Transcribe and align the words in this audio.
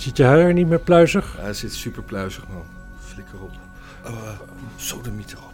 Zit 0.00 0.16
je 0.16 0.24
haar 0.24 0.52
niet 0.52 0.66
meer 0.68 0.78
pluizig? 0.80 1.36
Hij 1.38 1.52
zit 1.54 1.74
super 1.74 2.02
pluizig, 2.02 2.48
man. 2.48 2.64
Flikker 3.00 3.40
op. 3.42 3.50
Oh, 4.06 4.10
uh, 4.12 4.28
sodemiet 4.76 5.32
erop. 5.32 5.52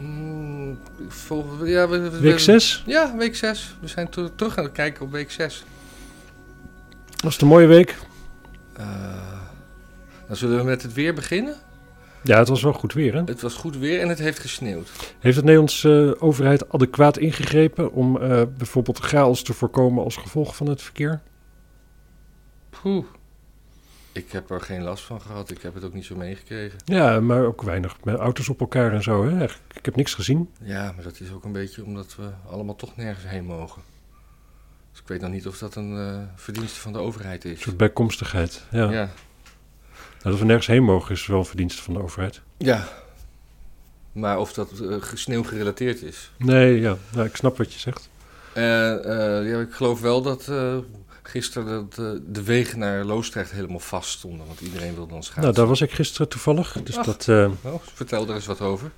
Mm, 0.00 0.78
volgende, 1.08 1.68
ja, 1.68 1.88
we, 1.88 1.98
we- 2.10 2.20
Week 2.20 2.38
6? 2.38 2.82
Ja, 2.86 3.16
week 3.16 3.36
6. 3.36 3.76
We 3.80 3.88
zijn 3.88 4.08
ter- 4.08 4.34
terug 4.34 4.58
aan 4.58 4.64
het 4.64 4.72
kijken 4.72 5.04
op 5.04 5.12
week 5.12 5.30
6. 5.30 5.64
Was 7.24 7.32
het 7.32 7.42
een 7.42 7.48
mooie 7.48 7.66
week? 7.66 7.96
Eh, 8.72 8.86
dan 10.26 10.36
zullen 10.36 10.56
we 10.58 10.64
met 10.64 10.82
het 10.82 10.92
weer 10.92 11.14
beginnen. 11.14 11.54
Ja, 12.22 12.38
het 12.38 12.48
was 12.48 12.62
wel 12.62 12.72
goed 12.72 12.92
weer, 12.92 13.14
hè? 13.14 13.22
Het 13.24 13.40
was 13.40 13.54
goed 13.54 13.76
weer 13.76 14.00
en 14.00 14.08
het 14.08 14.18
heeft 14.18 14.38
gesneeuwd. 14.38 14.90
Heeft 15.18 15.36
de 15.36 15.42
Nederlandse 15.42 16.14
eh, 16.16 16.22
overheid 16.22 16.72
adequaat 16.72 17.18
ingegrepen 17.18 17.92
om 17.92 18.16
eh, 18.22 18.42
bijvoorbeeld 18.56 18.98
chaos 18.98 19.42
te 19.42 19.52
voorkomen 19.52 20.04
als 20.04 20.16
gevolg 20.16 20.56
van 20.56 20.68
het 20.68 20.82
verkeer? 20.82 21.20
Poeh. 22.82 23.04
Ik 24.12 24.32
heb 24.32 24.50
er 24.50 24.60
geen 24.60 24.82
last 24.82 25.04
van 25.04 25.20
gehad. 25.20 25.50
Ik 25.50 25.62
heb 25.62 25.74
het 25.74 25.84
ook 25.84 25.92
niet 25.92 26.04
zo 26.04 26.16
meegekregen. 26.16 26.78
Ja, 26.84 27.20
maar 27.20 27.44
ook 27.44 27.62
weinig 27.62 27.96
met 28.04 28.16
auto's 28.16 28.48
op 28.48 28.60
elkaar 28.60 28.92
en 28.92 29.02
zo, 29.02 29.28
hè? 29.28 29.44
Ik 29.74 29.84
heb 29.84 29.96
niks 29.96 30.14
gezien. 30.14 30.50
Ja, 30.60 30.92
maar 30.94 31.04
dat 31.04 31.20
is 31.20 31.32
ook 31.32 31.44
een 31.44 31.52
beetje 31.52 31.84
omdat 31.84 32.16
we 32.16 32.30
allemaal 32.50 32.76
toch 32.76 32.96
nergens 32.96 33.26
heen 33.28 33.44
mogen. 33.44 33.82
Dus 34.90 35.00
ik 35.00 35.08
weet 35.08 35.20
nog 35.20 35.30
niet 35.30 35.46
of 35.46 35.58
dat 35.58 35.74
een 35.74 35.96
eh, 35.96 36.22
verdienste 36.34 36.80
van 36.80 36.92
de 36.92 36.98
overheid 36.98 37.44
Een 37.44 37.50
is. 37.50 37.60
soort 37.60 37.76
bijkomstigheid. 37.76 38.64
Ja. 38.70 38.90
ja. 38.90 39.10
Nou, 40.22 40.36
dat 40.36 40.38
we 40.38 40.44
nergens 40.44 40.66
heen 40.66 40.84
mogen 40.84 41.14
is 41.14 41.26
wel 41.26 41.38
een 41.38 41.44
verdienste 41.44 41.82
van 41.82 41.94
de 41.94 42.02
overheid. 42.02 42.40
Ja. 42.56 42.88
Maar 44.12 44.38
of 44.38 44.52
dat 44.52 44.70
sneeuw 45.14 45.42
gerelateerd 45.42 46.02
is. 46.02 46.32
Nee, 46.36 46.80
ja, 46.80 46.96
nou, 47.12 47.26
ik 47.26 47.36
snap 47.36 47.56
wat 47.56 47.72
je 47.72 47.78
zegt. 47.78 48.08
Eh, 48.52 49.38
eh, 49.38 49.48
ja, 49.50 49.60
ik 49.60 49.72
geloof 49.72 50.00
wel 50.00 50.22
dat 50.22 50.48
eh, 50.48 50.76
gisteren 51.28 51.66
dat, 51.66 51.98
eh, 51.98 52.20
de 52.26 52.42
wegen 52.42 52.78
naar 52.78 53.04
Loosdrecht 53.04 53.50
helemaal 53.50 53.78
vast 53.80 54.10
stonden. 54.10 54.46
Want 54.46 54.60
iedereen 54.60 54.94
wilde 54.94 55.12
dan 55.12 55.22
schaatsen. 55.22 55.42
Nou, 55.42 55.54
daar 55.54 55.66
was 55.66 55.80
ik 55.80 55.90
gisteren 55.90 56.28
toevallig. 56.28 56.76
Dus 56.84 56.96
Ach. 56.96 57.04
dat, 57.04 57.28
eh, 57.28 57.50
Oh, 57.62 57.74
vertel 57.94 58.28
er 58.28 58.34
eens 58.34 58.46
wat 58.46 58.60
over. 58.60 58.90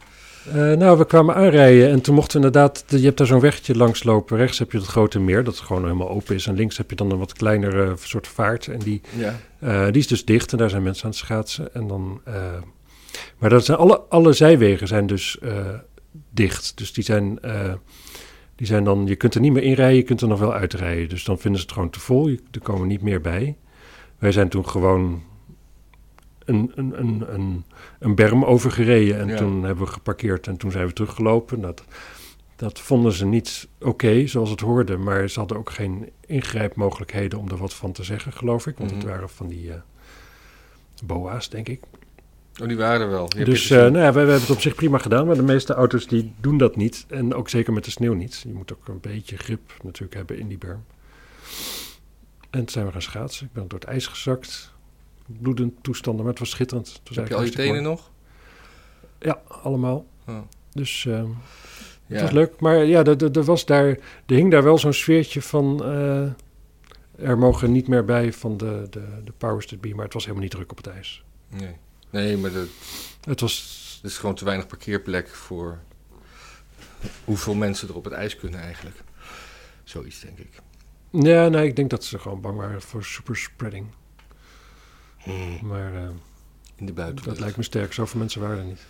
eh, 0.49 0.55
nou, 0.55 0.99
we 0.99 1.07
kwamen 1.07 1.35
aanrijden 1.35 1.91
en 1.91 2.01
toen 2.01 2.15
mochten 2.15 2.41
we 2.41 2.47
inderdaad... 2.47 2.85
Je 2.87 2.99
hebt 2.99 3.19
daar 3.19 3.27
zo'n 3.27 3.41
weggetje 3.41 3.77
langs 3.77 4.05
lopen. 4.05 4.37
Rechts 4.37 4.59
heb 4.59 4.73
je 4.73 4.79
het 4.79 4.87
grote 4.87 5.19
meer, 5.19 5.45
dat 5.45 5.59
gewoon 5.59 5.83
helemaal 5.83 6.09
open 6.11 6.35
is. 6.35 6.47
En 6.47 6.55
links 6.55 6.77
heb 6.77 6.91
je 6.91 6.97
dan 6.97 7.11
een 7.11 7.19
wat 7.19 7.33
kleinere 7.33 7.95
soort 8.01 8.29
vaart. 8.29 8.67
En 8.69 8.79
die, 8.79 9.01
Ja. 9.17 9.35
eh, 9.59 9.85
die 9.87 9.97
is 10.01 10.07
dus 10.07 10.25
dicht 10.25 10.53
en 10.53 10.59
daar 10.59 10.71
zijn 10.71 10.83
mensen 10.83 11.05
aan 11.05 11.11
het 11.11 11.19
schaatsen. 11.19 11.75
En 11.75 11.87
dan, 11.87 12.21
eh, 12.25 12.35
maar 13.39 13.51
dat 13.51 13.65
zijn 13.65 13.79
alle, 13.79 14.01
alle 14.09 14.33
zijwegen 14.33 14.87
zijn 14.89 15.07
dus 15.07 15.39
eh, 15.39 15.67
dicht. 16.31 16.73
Dus 16.77 16.93
die 16.93 17.05
zijn, 17.05 17.39
eh, 17.43 17.73
die 18.57 18.67
zijn 18.67 18.85
dan... 18.85 19.07
Je 19.07 19.17
kunt 19.17 19.35
er 19.35 19.41
niet 19.41 19.53
meer 19.53 19.63
inrijden, 19.63 19.97
je 19.97 20.03
kunt 20.03 20.21
er 20.21 20.29
nog 20.29 20.39
wel 20.39 20.53
uitrijden. 20.55 21.09
Dus 21.09 21.25
dan 21.25 21.39
vinden 21.39 21.61
ze 21.61 21.67
het 21.67 21.75
gewoon 21.75 21.91
te 21.91 22.01
vol. 22.01 22.29
Je, 22.29 22.41
er 22.51 22.61
komen 22.61 22.89
niet 22.89 23.03
meer 23.03 23.21
bij. 23.21 23.57
Wij 24.19 24.33
zijn 24.33 24.49
toen 24.49 24.69
gewoon 24.69 25.23
een, 26.45 26.73
een, 26.75 26.99
een, 27.01 27.35
een, 27.35 27.65
een 27.99 28.15
berm 28.15 28.45
overgereden. 28.45 29.19
En 29.19 29.29
Ja. 29.29 29.37
toen 29.37 29.63
hebben 29.63 29.85
we 29.85 29.91
geparkeerd 29.93 30.47
en 30.47 30.57
toen 30.57 30.71
zijn 30.71 30.87
we 30.87 30.93
teruggelopen. 30.93 31.61
Dat, 31.61 31.85
dat 32.57 32.81
vonden 32.81 33.13
ze 33.13 33.27
niet 33.27 33.69
oké, 33.81 34.27
zoals 34.27 34.51
het 34.51 34.61
hoorde. 34.61 34.97
Maar 34.97 35.29
ze 35.29 35.39
hadden 35.39 35.57
ook 35.59 35.71
geen 35.71 36.11
ingrijpmogelijkheden 36.27 37.39
om 37.39 37.49
er 37.49 37.57
wat 37.57 37.75
van 37.75 37.93
te 37.93 38.05
zeggen, 38.05 38.33
geloof 38.33 38.67
ik. 38.67 38.79
Want 38.79 38.91
het 38.91 38.99
Mhm. 39.03 39.09
waren 39.09 39.29
van 39.29 39.49
die 39.49 39.73
eh, 39.73 39.79
boa's, 41.05 41.49
denk 41.51 41.69
ik. 41.69 41.81
Oh, 42.63 42.69
die 42.69 42.77
waren 42.77 43.01
er 43.01 43.11
wel. 43.11 43.29
Dus 43.29 43.71
eh, 43.71 43.79
nou 43.79 43.93
ja, 43.99 44.13
wij 44.13 44.23
hebben 44.23 44.41
het 44.41 44.51
op 44.51 44.61
zich 44.61 44.75
prima 44.75 44.99
gedaan. 44.99 45.27
Maar 45.27 45.37
de 45.37 45.43
meeste 45.43 45.75
auto's 45.75 46.07
die 46.07 46.33
doen 46.41 46.59
dat 46.59 46.77
niet. 46.77 47.05
En 47.09 47.35
ook 47.35 47.49
zeker 47.49 47.73
met 47.73 47.85
de 47.85 47.91
sneeuw 47.91 48.13
niet. 48.15 48.41
Je 48.47 48.53
moet 48.53 48.73
ook 48.73 48.89
een 48.89 49.01
beetje 49.01 49.37
grip 49.37 49.61
natuurlijk 49.83 50.15
hebben 50.15 50.39
in 50.39 50.49
die 50.49 50.59
berm. 50.59 50.85
En 52.51 52.59
toen 52.61 52.69
zijn 52.69 52.87
we 52.87 52.93
gaan 52.93 53.03
schaatsen. 53.03 53.47
Ik 53.47 53.53
ben 53.53 53.69
door 53.69 53.79
het 53.79 53.89
ijs 53.89 54.07
gezakt. 54.07 54.75
Bloedend 55.27 55.73
toestanden, 55.83 56.21
maar 56.23 56.31
het 56.33 56.41
was 56.41 56.51
schitterend. 56.51 56.89
Het 56.89 57.09
was 57.09 57.17
heb 57.17 57.29
je 57.29 57.35
al 57.35 57.43
je 57.43 57.51
tenen 57.51 57.83
nog? 57.83 58.11
Ja, 59.19 59.41
allemaal. 59.63 60.07
Oh. 60.29 60.39
Dus 60.73 61.03
Ja. 61.03 61.25
het 62.07 62.21
was 62.21 62.31
leuk. 62.31 62.61
Maar 62.61 62.85
ja, 62.85 63.05
er 63.05 63.45
was 63.45 63.65
daar, 63.67 63.87
er 64.27 64.35
hing 64.35 64.51
daar 64.51 64.63
wel 64.63 64.79
zo'n 64.79 64.93
sfeertje 64.93 65.43
van... 65.43 65.85
eh, 65.85 66.23
er 67.29 67.39
mogen 67.39 67.73
niet 67.73 67.89
meer 67.89 68.05
bij 68.05 68.33
van 68.33 68.57
de, 68.57 68.87
de, 68.91 69.05
de 69.25 69.33
powers 69.39 69.67
that 69.67 69.81
be. 69.81 69.95
Maar 69.95 70.05
het 70.05 70.13
was 70.15 70.23
helemaal 70.23 70.43
niet 70.45 70.53
druk 70.55 70.71
op 70.71 70.77
het 70.77 70.87
ijs. 70.87 71.25
Nee. 71.49 71.75
Nee, 72.17 72.37
maar 72.37 72.51
Het 73.25 73.41
was... 73.41 73.99
er 74.03 74.09
is 74.09 74.19
gewoon 74.19 74.35
te 74.35 74.45
weinig 74.45 74.67
parkeerplek 74.67 75.29
voor 75.29 75.79
hoeveel 77.25 77.55
mensen 77.55 77.89
er 77.89 77.95
op 77.97 78.05
het 78.05 78.13
ijs 78.13 78.37
kunnen 78.37 78.61
eigenlijk. 78.61 78.97
Zoiets, 79.85 80.21
denk 80.21 80.39
ik. 80.39 80.61
Ja, 81.11 81.49
nee, 81.49 81.67
ik 81.67 81.77
denk 81.77 81.91
dat 81.91 82.05
ze 82.05 82.19
gewoon 82.19 82.41
bang 82.41 82.57
waren 82.59 82.83
voor 82.83 83.05
superspreading. 83.05 83.87
Maar 85.63 85.95
eh, 85.95 86.09
In 86.77 86.87
de 86.87 86.93
buitenlucht. 86.93 87.29
dat 87.29 87.39
lijkt 87.39 87.57
me 87.57 87.63
sterk. 87.63 87.93
Zoveel 87.93 88.19
mensen 88.19 88.41
waren 88.41 88.59
er 88.59 88.65
niet. 88.65 88.87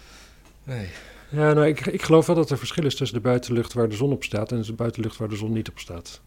Nee. 0.65 0.89
Ja, 1.31 1.53
nou, 1.53 1.67
ik, 1.67 1.87
ik 1.87 2.03
geloof 2.03 2.27
wel 2.27 2.37
dat 2.37 2.51
er 2.51 2.59
verschil 2.59 2.85
is 2.85 2.95
tussen 2.97 3.17
de 3.17 3.23
buitenlucht 3.23 3.73
waar 3.73 3.89
de 3.89 3.97
zon 3.97 4.13
op 4.13 4.25
staat 4.25 4.53
en 4.53 4.63
de 4.63 4.73
buitenlucht 4.73 5.17
waar 5.17 5.29
de 5.29 5.37
zon 5.37 5.53
niet 5.53 5.69
op 5.69 5.79
staat. 5.79 6.21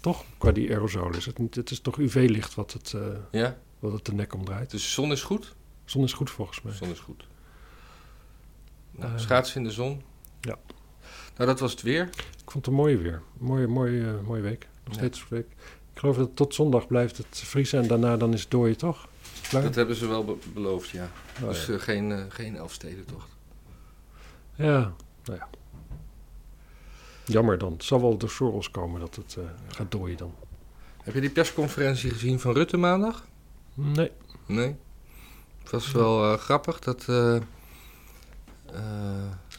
Toch? 0.00 0.24
Qua 0.38 0.50
die 0.52 0.70
aerosol 0.70 1.14
is 1.16 1.26
het 1.26 1.38
niet. 1.38 1.54
Het 1.54 1.70
is 1.70 1.80
toch 1.80 1.98
UV-licht 1.98 2.54
wat 2.54 2.72
het, 2.72 2.92
eh, 2.92 3.02
Ja? 3.30 3.56
wat 3.78 3.92
het 3.92 4.04
de 4.04 4.14
nek 4.14 4.34
omdraait. 4.34 4.70
Dus 4.70 4.82
de 4.82 4.88
zon 4.90 5.12
is 5.12 5.22
goed? 5.22 5.54
Zon 5.84 6.04
is 6.04 6.12
goed 6.12 6.30
volgens 6.30 6.62
mij. 6.62 6.72
Zon 6.74 6.90
is 6.90 6.98
goed. 7.00 7.26
Nou, 8.90 9.12
Eh, 9.12 9.18
schaatsen 9.18 9.56
in 9.56 9.64
de 9.66 9.70
zon. 9.72 10.02
ja. 10.40 10.58
Nou, 11.36 11.48
dat 11.48 11.60
was 11.60 11.70
het 11.70 11.82
weer. 11.82 12.02
Ik 12.42 12.50
vond 12.50 12.54
het 12.54 12.66
een 12.66 12.80
mooie 12.80 12.96
weer. 12.96 13.22
Mooie, 13.38 13.66
mooie, 13.66 14.06
eh, 14.08 14.26
mooie 14.26 14.42
week. 14.42 14.68
Nog 14.84 14.94
Ja. 14.94 15.00
steeds 15.00 15.28
week. 15.28 15.46
Ik 15.92 15.98
geloof 15.98 16.16
dat 16.16 16.36
tot 16.36 16.54
zondag 16.54 16.86
blijft 16.86 17.16
het 17.16 17.26
vriezen 17.44 17.82
en 17.82 17.88
daarna 17.88 18.16
dan 18.16 18.32
is 18.32 18.40
het 18.40 18.50
dooien, 18.50 18.76
toch? 18.76 19.08
Klaar? 19.48 19.62
Dat 19.62 19.74
hebben 19.74 19.96
ze 19.96 20.06
wel 20.06 20.24
be- 20.24 20.36
beloofd, 20.54 20.88
ja. 20.88 21.10
Oh, 21.42 21.48
dus 21.48 21.66
ja. 21.66 21.72
eh, 21.74 21.80
geen, 21.80 22.12
eh, 22.12 22.24
geen 22.28 22.56
Elfstedentocht. 22.56 23.28
Ja, 24.54 24.92
nou 25.24 25.38
ja. 25.38 25.48
Jammer 27.24 27.58
dan. 27.58 27.72
Het 27.72 27.84
zal 27.84 28.00
wel 28.00 28.16
door 28.16 28.30
Soros 28.30 28.70
komen 28.70 29.00
dat 29.00 29.14
het 29.16 29.36
eh, 29.38 29.44
gaat 29.68 29.90
dooien 29.90 30.16
dan. 30.16 30.34
Heb 31.02 31.14
je 31.14 31.20
die 31.20 31.30
persconferentie 31.30 32.10
gezien 32.10 32.40
van 32.40 32.52
Rutte 32.52 32.76
maandag? 32.76 33.26
Nee. 33.74 34.10
Nee. 34.46 34.76
Het 35.62 35.70
was 35.70 35.92
wel 35.92 36.32
eh, 36.32 36.38
grappig 36.38 36.78
dat... 36.78 37.04
eh, 37.08 37.36
eh, 37.36 37.42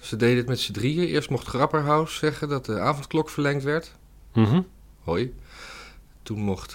ze 0.02 0.16
deden 0.16 0.38
het 0.38 0.48
met 0.48 0.60
z'n 0.60 0.72
drieën. 0.72 1.08
Eerst 1.08 1.30
mocht 1.30 1.48
Grapperhaus 1.48 2.16
zeggen 2.16 2.50
dat 2.50 2.66
de 2.66 2.80
avondklok 2.80 3.30
verlengd 3.30 3.64
werd. 3.64 3.92
Mhm. 4.34 4.62
Hoi. 5.04 5.36
Toen 6.24 6.40
mocht 6.40 6.72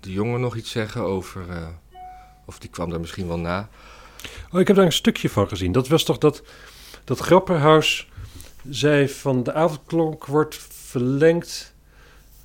de 0.00 0.12
jongen 0.12 0.40
nog 0.40 0.56
iets 0.56 0.70
zeggen 0.70 1.00
over... 1.00 1.44
of 2.44 2.58
die 2.58 2.70
kwam 2.70 2.90
daar 2.90 3.00
misschien 3.00 3.26
wel 3.26 3.38
na. 3.38 3.68
Oh, 4.52 4.60
ik 4.60 4.66
heb 4.66 4.76
daar 4.76 4.84
een 4.84 4.92
stukje 4.92 5.28
van 5.30 5.48
gezien. 5.48 5.72
Dat 5.72 5.88
was 5.88 6.04
toch 6.04 6.18
dat, 6.18 6.42
dat 7.04 7.18
Grapperhaus 7.18 8.08
zei 8.68 9.08
van 9.08 9.42
de 9.42 9.52
avondklok 9.52 10.26
wordt 10.26 10.56
verlengd, 10.70 11.73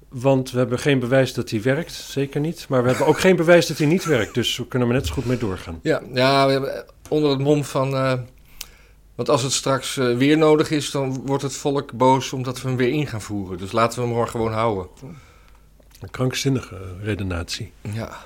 want 0.10 0.52
we 0.52 0.58
hebben 0.58 0.80
geen 0.80 1.00
bewijs 1.00 1.34
dat 1.34 1.50
hij 1.50 1.62
werkt. 1.62 1.92
Zeker 1.94 2.40
niet. 2.40 2.66
Maar 2.70 2.82
we 2.84 2.90
hebben 2.90 3.08
ook 3.08 3.20
geen 3.20 3.36
bewijs 3.36 3.68
dat 3.68 3.78
hij 3.78 3.88
niet 3.88 4.06
werkt. 4.06 4.34
Dus 4.34 4.58
we 4.58 4.68
kunnen 4.68 4.88
er 4.88 4.94
net 4.94 5.08
zo 5.08 5.14
goed 5.14 5.26
mee 5.26 5.38
doorgaan. 5.38 5.80
Ja, 5.84 6.02
ja 6.14 6.46
we 6.46 6.52
hebben 6.52 6.86
onder 7.10 7.30
het 7.30 7.40
mom 7.40 7.64
van... 7.64 7.96
eh, 7.96 8.14
want 9.16 9.30
als 9.30 9.42
het 9.44 9.52
straks 9.52 9.98
eh, 9.98 10.18
weer 10.18 10.38
nodig 10.38 10.72
is, 10.72 10.92
dan 10.92 11.26
wordt 11.26 11.44
het 11.44 11.54
volk 11.56 11.92
boos 11.94 12.34
omdat 12.34 12.62
we 12.62 12.68
hem 12.68 12.78
weer 12.78 12.90
in 12.94 13.08
gaan 13.08 13.22
voeren. 13.22 13.58
Dus 13.58 13.72
laten 13.72 14.00
we 14.02 14.08
hem 14.08 14.18
maar 14.18 14.28
gewoon 14.28 14.54
houden. 14.54 14.88
Een 16.00 16.10
krankzinnige 16.12 16.78
redenatie. 17.02 17.72
Ja, 17.82 18.18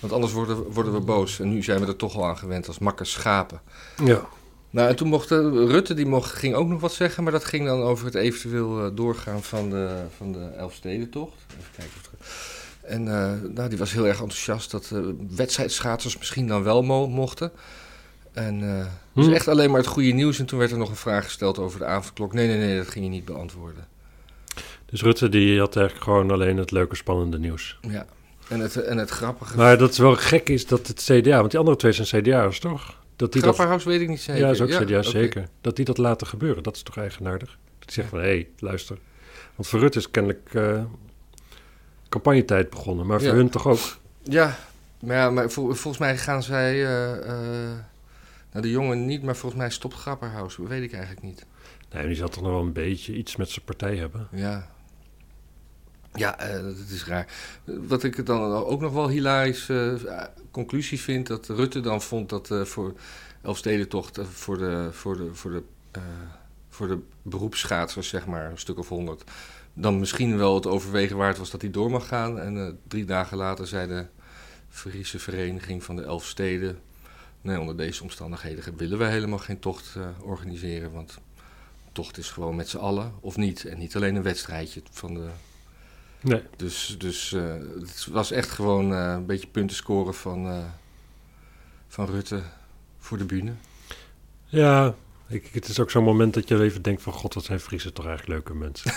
want 0.00 0.12
anders 0.12 0.32
worden, 0.32 0.56
we- 0.64 0.72
worden 0.72 0.92
we 0.92 1.00
boos. 1.00 1.40
En 1.40 1.48
nu 1.48 1.62
zijn 1.62 1.80
we 1.80 1.86
er 1.86 1.96
toch 1.96 2.16
al 2.16 2.26
aan 2.26 2.38
gewend 2.38 2.66
als 2.68 2.78
makke 2.78 3.04
schapen. 3.04 3.60
Ja. 4.04 4.20
Nou, 4.70 4.88
en 4.88 4.96
toen 4.96 5.08
mocht 5.08 5.30
eh, 5.30 5.38
Rutte, 5.52 5.94
die 5.94 6.06
mocht, 6.06 6.32
ging 6.32 6.54
ook 6.54 6.68
nog 6.68 6.80
wat 6.80 6.92
zeggen, 6.92 7.22
maar 7.22 7.32
dat 7.32 7.44
ging 7.44 7.66
dan 7.66 7.82
over 7.82 8.04
het 8.04 8.14
eventueel 8.14 8.84
eh, 8.84 8.90
doorgaan 8.94 9.42
van 9.42 9.70
de, 9.70 9.96
van 10.16 10.32
de 10.32 10.48
Elfstedentocht. 10.56 11.36
Even 11.58 11.70
kijken 11.76 11.94
of 12.00 12.06
er... 12.12 12.26
En 12.90 13.08
eh, 13.08 13.32
nou, 13.54 13.68
die 13.68 13.78
was 13.78 13.92
heel 13.92 14.06
erg 14.06 14.20
enthousiast 14.20 14.70
dat 14.70 14.90
eh 14.94 15.00
wedstrijdschaatsers 15.36 16.18
misschien 16.18 16.46
dan 16.46 16.62
wel 16.62 16.82
mo- 16.82 17.08
mochten. 17.08 17.52
En 18.32 18.78
eh 18.78 18.86
dus 19.14 19.28
echt 19.34 19.48
alleen 19.48 19.70
maar 19.70 19.80
het 19.80 19.88
goede 19.88 20.10
nieuws. 20.10 20.38
En 20.38 20.46
toen 20.46 20.58
werd 20.58 20.70
er 20.70 20.78
nog 20.78 20.88
een 20.88 20.96
vraag 20.96 21.24
gesteld 21.24 21.58
over 21.58 21.78
de 21.78 21.84
avondklok. 21.84 22.32
Nee, 22.32 22.46
nee, 22.46 22.56
nee, 22.58 22.76
dat 22.76 22.88
ging 22.88 23.04
je 23.04 23.10
niet 23.10 23.24
beantwoorden. 23.24 23.86
Dus 24.86 25.02
Rutte 25.02 25.28
die 25.28 25.58
had 25.58 25.76
eigenlijk 25.76 26.04
gewoon 26.06 26.30
alleen 26.30 26.56
het 26.56 26.70
leuke 26.70 26.96
spannende 26.96 27.38
nieuws. 27.38 27.78
Ja, 27.88 28.06
en 28.48 28.60
het, 28.60 28.76
en 28.76 28.98
het 28.98 29.10
grappige... 29.10 29.56
Maar 29.56 29.78
dat 29.78 29.88
het 29.88 29.98
wel 29.98 30.14
gek 30.16 30.48
is 30.48 30.66
dat 30.66 30.86
het 30.86 31.02
CDA, 31.10 31.38
want 31.38 31.50
die 31.50 31.58
andere 31.60 31.76
twee 31.76 31.92
zijn 31.92 32.22
CDA'ers 32.22 32.58
toch? 32.60 32.96
Dat 33.18 33.32
die 33.32 33.42
dat, 33.42 33.54
Grapperhaus 33.54 33.84
weet 33.84 34.00
ik 34.00 34.08
niet 34.08 34.20
zeker. 34.20 34.40
ja, 34.44 34.50
is 34.50 34.60
ook 34.60 34.68
CDA, 34.68 34.98
oké. 34.98 35.02
zeker. 35.08 35.48
Dat 35.60 35.76
die 35.76 35.84
dat 35.84 35.98
laten 35.98 36.26
gebeuren, 36.26 36.62
dat 36.62 36.76
is 36.76 36.82
toch 36.82 36.96
eigenaardig? 36.96 37.58
Dat 37.78 37.92
zeggen 37.92 38.18
van, 38.18 38.22
hé, 38.24 38.30
hey, 38.34 38.48
luister. 38.58 38.98
Want 39.54 39.68
voor 39.68 39.80
Rutte 39.80 39.98
is 39.98 40.10
kennelijk 40.10 40.48
eh, 40.54 40.82
campagnetijd 42.08 42.70
begonnen, 42.70 43.06
maar 43.06 43.18
voor 43.18 43.28
Ja. 43.28 43.34
hun 43.34 43.50
toch 43.50 43.66
ook? 43.66 43.78
Ja, 44.22 44.58
maar, 45.00 45.16
ja, 45.16 45.30
maar 45.30 45.50
vol- 45.50 45.66
volgens 45.74 45.98
mij 45.98 46.16
gaan 46.18 46.42
zij... 46.42 46.72
eh, 46.86 47.12
eh, 47.18 47.76
nou, 48.52 48.62
de 48.62 48.70
jongen 48.70 49.06
niet, 49.06 49.22
maar 49.22 49.36
volgens 49.36 49.60
mij 49.60 49.70
stopt 49.70 49.94
Grapperhaus. 49.94 50.56
Dat 50.56 50.66
weet 50.68 50.82
ik 50.82 50.92
eigenlijk 50.92 51.22
niet. 51.22 51.46
Nee, 51.92 52.06
die 52.06 52.16
zal 52.16 52.28
toch 52.28 52.42
nog 52.42 52.52
wel 52.52 52.60
een 52.60 52.72
beetje 52.72 53.14
iets 53.14 53.36
met 53.36 53.50
zijn 53.50 53.64
partij 53.64 53.96
hebben. 53.96 54.28
Ja. 54.32 54.70
Ja, 56.14 56.48
uh, 56.48 56.62
dat 56.62 56.88
is 56.90 57.04
raar. 57.04 57.26
Wat 57.64 58.02
ik 58.02 58.26
dan 58.26 58.52
ook 58.52 58.80
nog 58.80 58.92
wel 58.92 59.08
hilarisch 59.08 59.70
conclusie 60.50 61.00
vind, 61.00 61.26
dat 61.26 61.48
Rutte 61.48 61.80
dan 61.80 62.02
vond 62.02 62.28
dat 62.28 62.50
voor 62.62 62.94
Elfstedentocht 63.42 64.18
voor 64.32 64.58
de, 64.58 64.88
voor 64.92 65.16
de, 65.16 65.34
voor 65.34 65.50
de, 65.50 65.62
voor 66.68 66.88
de 66.88 66.98
beroepsschaatsers, 67.22 68.08
zeg 68.08 68.26
maar, 68.26 68.50
een 68.50 68.58
stuk 68.58 68.78
of 68.78 68.88
honderd, 68.88 69.30
dan 69.74 69.98
misschien 69.98 70.36
wel 70.36 70.54
het 70.54 70.66
overwegen 70.66 71.16
waard 71.16 71.38
was 71.38 71.50
dat 71.50 71.60
hij 71.60 71.70
door 71.70 71.90
mag 71.90 72.06
gaan. 72.06 72.38
En 72.40 72.78
drie 72.88 73.04
dagen 73.04 73.36
later 73.36 73.66
zei 73.66 73.88
de 73.88 74.06
Friese 74.68 75.18
Vereniging 75.18 75.84
van 75.84 75.96
de 75.96 76.02
Elfsteden, 76.02 76.78
nee, 77.40 77.60
onder 77.60 77.76
deze 77.76 78.02
omstandigheden 78.02 78.76
willen 78.76 78.98
wij 78.98 79.10
helemaal 79.10 79.38
geen 79.38 79.58
tocht 79.58 79.96
organiseren, 80.20 80.92
want 80.92 81.18
tocht 81.92 82.18
is 82.18 82.30
gewoon 82.30 82.56
met 82.56 82.68
z'n 82.68 82.76
allen 82.76 83.12
of 83.20 83.36
niet. 83.36 83.64
En 83.64 83.78
niet 83.78 83.96
alleen 83.96 84.14
een 84.14 84.22
wedstrijdje 84.22 84.82
van 84.90 85.14
de. 85.14 85.28
Nee. 86.20 86.42
Dus, 86.56 86.94
dus 86.98 87.32
uh, 87.32 87.54
het 87.80 88.06
was 88.10 88.30
echt 88.30 88.50
gewoon 88.50 88.92
uh, 88.92 89.12
een 89.12 89.26
beetje 89.26 89.48
punten 89.48 89.76
scoren 89.76 90.14
van, 90.14 90.46
uh, 90.46 90.64
van 91.88 92.06
Rutte 92.06 92.42
voor 92.98 93.18
de 93.18 93.24
bühne. 93.24 93.52
Ja, 94.44 94.94
ik, 95.28 95.48
het 95.52 95.68
is 95.68 95.80
ook 95.80 95.90
zo'n 95.90 96.04
moment 96.04 96.34
dat 96.34 96.48
je 96.48 96.62
even 96.62 96.82
denkt 96.82 97.02
van... 97.02 97.12
God, 97.12 97.34
wat 97.34 97.44
zijn 97.44 97.60
Friese 97.60 97.92
toch 97.92 98.06
eigenlijk 98.06 98.48
leuke 98.48 98.58
mensen. 98.58 98.92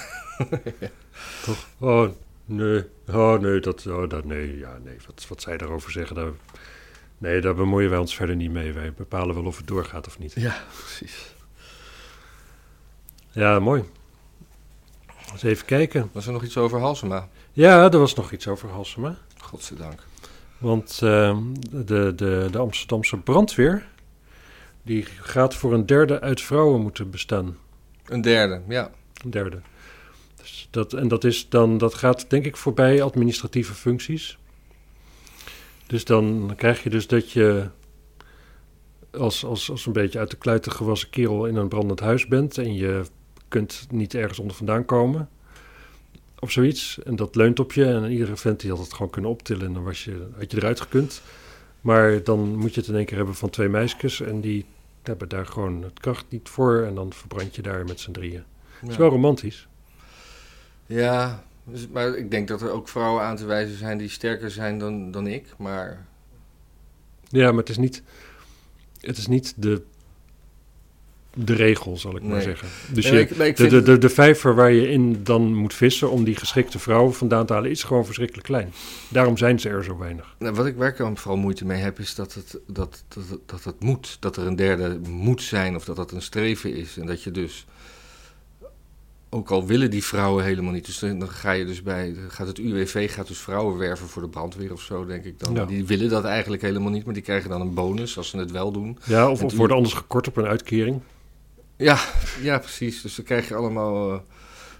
ja. 0.79 0.89
Toch? 1.45 1.67
Oh, 1.77 2.09
nee. 2.45 2.85
Oh, 3.07 3.39
nee, 3.39 3.59
dat, 3.59 3.87
oh, 3.87 4.09
dat, 4.09 4.25
nee, 4.25 4.57
ja, 4.57 4.77
nee. 4.83 4.97
Wat, 5.05 5.25
wat 5.27 5.41
zij 5.41 5.57
daarover 5.57 5.91
zeggen, 5.91 6.15
daar, 6.15 6.31
nee, 7.17 7.41
daar 7.41 7.55
bemoeien 7.55 7.89
wij 7.89 7.99
ons 7.99 8.15
verder 8.15 8.35
niet 8.35 8.51
mee. 8.51 8.73
Wij 8.73 8.93
bepalen 8.93 9.35
wel 9.35 9.45
of 9.45 9.57
het 9.57 9.67
doorgaat 9.67 10.07
of 10.07 10.19
niet. 10.19 10.33
Ja, 10.35 10.63
precies. 10.77 11.33
Ja, 13.31 13.59
mooi. 13.59 13.83
Eens 15.31 15.43
even 15.43 15.65
kijken. 15.65 16.09
Was 16.11 16.25
er 16.25 16.33
nog 16.33 16.43
iets 16.43 16.57
over 16.57 16.79
Halsema? 16.79 17.29
Ja, 17.51 17.91
er 17.91 17.99
was 17.99 18.13
nog 18.13 18.31
iets 18.31 18.47
over 18.47 18.69
Halsema. 18.69 19.17
Godzijdank. 19.37 20.03
Want 20.57 20.99
uh, 21.03 21.37
de, 21.69 22.13
de, 22.15 22.47
de 22.51 22.57
Amsterdamse 22.57 23.17
brandweer... 23.17 23.87
die 24.83 25.05
gaat 25.05 25.55
voor 25.55 25.73
een 25.73 25.85
derde 25.85 26.19
uit 26.19 26.41
vrouwen 26.41 26.81
moeten 26.81 27.09
bestaan. 27.09 27.57
Een 28.05 28.21
derde, 28.21 28.61
ja. 28.67 28.91
Een 29.23 29.29
derde. 29.29 29.61
Dus 30.35 30.67
dat, 30.71 30.93
en 30.93 31.07
dat, 31.07 31.23
is 31.23 31.49
dan, 31.49 31.77
dat 31.77 31.93
gaat 31.93 32.29
denk 32.29 32.45
ik 32.45 32.57
voorbij 32.57 33.01
administratieve 33.01 33.73
functies. 33.73 34.37
Dus 35.87 36.05
dan 36.05 36.53
krijg 36.55 36.83
je 36.83 36.89
dus 36.89 37.07
dat 37.07 37.31
je 37.31 37.69
als, 39.11 39.45
als, 39.45 39.69
als 39.71 39.85
een 39.85 39.93
beetje 39.93 40.19
uit 40.19 40.31
de 40.31 40.37
kluiten 40.37 40.71
gewassen 40.71 41.09
kerel 41.09 41.45
in 41.45 41.55
een 41.55 41.67
brandend 41.67 41.99
huis 41.99 42.27
bent 42.27 42.57
en 42.57 42.73
je 42.73 43.03
kunt 43.51 43.87
niet 43.89 44.13
ergens 44.13 44.39
onder 44.39 44.55
vandaan 44.55 44.85
komen. 44.85 45.29
Of 46.39 46.51
zoiets. 46.51 46.99
En 47.03 47.15
dat 47.15 47.35
leunt 47.35 47.59
op 47.59 47.73
je. 47.73 47.85
En 47.85 48.11
iedere 48.11 48.35
vent 48.35 48.59
die 48.59 48.69
had 48.69 48.79
het 48.79 48.93
gewoon 48.93 49.11
kunnen 49.11 49.31
optillen. 49.31 49.65
En 49.65 49.73
dan 49.73 49.83
was 49.83 50.03
je, 50.03 50.27
had 50.37 50.51
je 50.51 50.57
eruit 50.57 50.81
gekund. 50.81 51.21
Maar 51.81 52.23
dan 52.23 52.55
moet 52.55 52.73
je 52.73 52.79
het 52.79 52.89
in 52.89 52.95
één 52.95 53.05
keer 53.05 53.17
hebben 53.17 53.35
van 53.35 53.49
twee 53.49 53.69
meisjes. 53.69 54.21
En 54.21 54.41
die 54.41 54.65
hebben 55.03 55.29
daar 55.29 55.45
gewoon 55.45 55.83
het 55.83 55.99
kracht 55.99 56.25
niet 56.29 56.49
voor. 56.49 56.83
En 56.83 56.95
dan 56.95 57.13
verbrand 57.13 57.55
je 57.55 57.61
daar 57.61 57.85
met 57.85 57.99
z'n 57.99 58.11
drieën. 58.11 58.43
Het 58.79 58.89
is 58.89 58.97
wel 58.97 59.09
romantisch. 59.09 59.67
Ja, 60.85 61.43
dus, 61.63 61.87
maar 61.87 62.15
ik 62.15 62.31
denk 62.31 62.47
dat 62.47 62.61
er 62.61 62.71
ook 62.71 62.87
vrouwen 62.87 63.23
aan 63.23 63.35
te 63.35 63.45
wijzen 63.45 63.77
zijn 63.77 63.97
die 63.97 64.09
sterker 64.09 64.51
zijn 64.51 64.79
dan, 64.79 65.11
dan 65.11 65.27
ik. 65.27 65.45
Maar... 65.57 66.05
Ja, 67.27 67.49
maar 67.49 67.59
het 67.59 67.69
is 67.69 67.77
niet, 67.77 68.03
het 68.99 69.17
is 69.17 69.27
niet 69.27 69.53
de 69.57 69.81
de 71.33 71.53
regel, 71.53 71.97
zal 71.97 72.15
ik 72.15 72.23
maar 72.23 72.41
zeggen. 72.41 72.67
Dus 72.93 73.09
je, 73.09 73.27
de, 73.55 73.67
de, 73.67 73.81
de, 73.81 73.97
de, 73.97 74.09
vijver 74.09 74.55
waar 74.55 74.71
je 74.71 74.89
in 74.89 75.23
dan 75.23 75.55
moet 75.55 75.73
vissen 75.73 76.11
om 76.11 76.23
die 76.23 76.35
geschikte 76.35 76.79
vrouwen 76.79 77.13
vandaan 77.13 77.45
te 77.45 77.53
halen, 77.53 77.69
is 77.69 77.83
gewoon 77.83 78.05
verschrikkelijk 78.05 78.47
klein. 78.47 78.73
Daarom 79.07 79.37
zijn 79.37 79.59
ze 79.59 79.69
er 79.69 79.83
zo 79.83 79.97
weinig. 79.97 80.35
Nou, 80.39 80.55
wat 80.55 80.65
ik 80.65 80.75
werkelijk 80.75 81.17
vooral 81.17 81.41
moeite 81.41 81.65
mee 81.65 81.81
heb, 81.81 81.99
is 81.99 82.15
dat 82.15 82.33
het, 82.33 82.59
dat, 82.67 83.03
dat, 83.07 83.39
dat 83.45 83.63
het 83.63 83.79
moet. 83.79 84.17
Dat 84.19 84.37
er 84.37 84.47
een 84.47 84.55
derde 84.55 84.99
moet 85.09 85.41
zijn 85.41 85.75
of 85.75 85.85
dat 85.85 85.95
dat 85.95 86.11
een 86.11 86.21
streven 86.21 86.75
is. 86.75 86.97
En 86.97 87.05
dat 87.05 87.23
je 87.23 87.31
dus, 87.31 87.65
ook 89.29 89.51
al 89.51 89.65
willen 89.65 89.89
die 89.89 90.03
vrouwen 90.03 90.43
helemaal 90.43 90.71
niet, 90.71 90.85
dus 90.85 90.99
dan 90.99 91.29
ga 91.29 91.51
je 91.51 91.65
dus 91.65 91.83
bij, 91.83 92.15
gaat 92.27 92.47
het 92.47 92.57
UWV 92.57 93.13
gaat 93.13 93.27
dus 93.27 93.37
vrouwen 93.37 93.77
werven 93.77 94.07
voor 94.07 94.21
de 94.21 94.29
brandweer 94.29 94.71
of 94.71 94.81
zo, 94.81 95.05
denk 95.05 95.23
ik 95.23 95.39
dan. 95.39 95.67
Die 95.67 95.85
willen 95.85 96.09
dat 96.09 96.23
eigenlijk 96.23 96.61
helemaal 96.61 96.91
niet, 96.91 97.05
maar 97.05 97.13
die 97.13 97.23
krijgen 97.23 97.49
dan 97.49 97.61
een 97.61 97.73
bonus 97.73 98.17
als 98.17 98.29
ze 98.29 98.37
het 98.37 98.51
wel 98.51 98.71
doen. 98.71 98.97
Ja, 99.03 99.29
of, 99.29 99.43
of 99.43 99.55
worden 99.55 99.75
anders 99.75 99.95
gekort 99.95 100.27
op 100.27 100.37
een 100.37 100.45
uitkering. 100.45 101.01
Ja, 101.81 101.99
ja, 102.41 102.59
precies. 102.59 103.01
Dus 103.01 103.15
dan 103.15 103.25
krijg 103.25 103.47
je 103.47 103.55
allemaal 103.55 104.13
uh, 104.13 104.19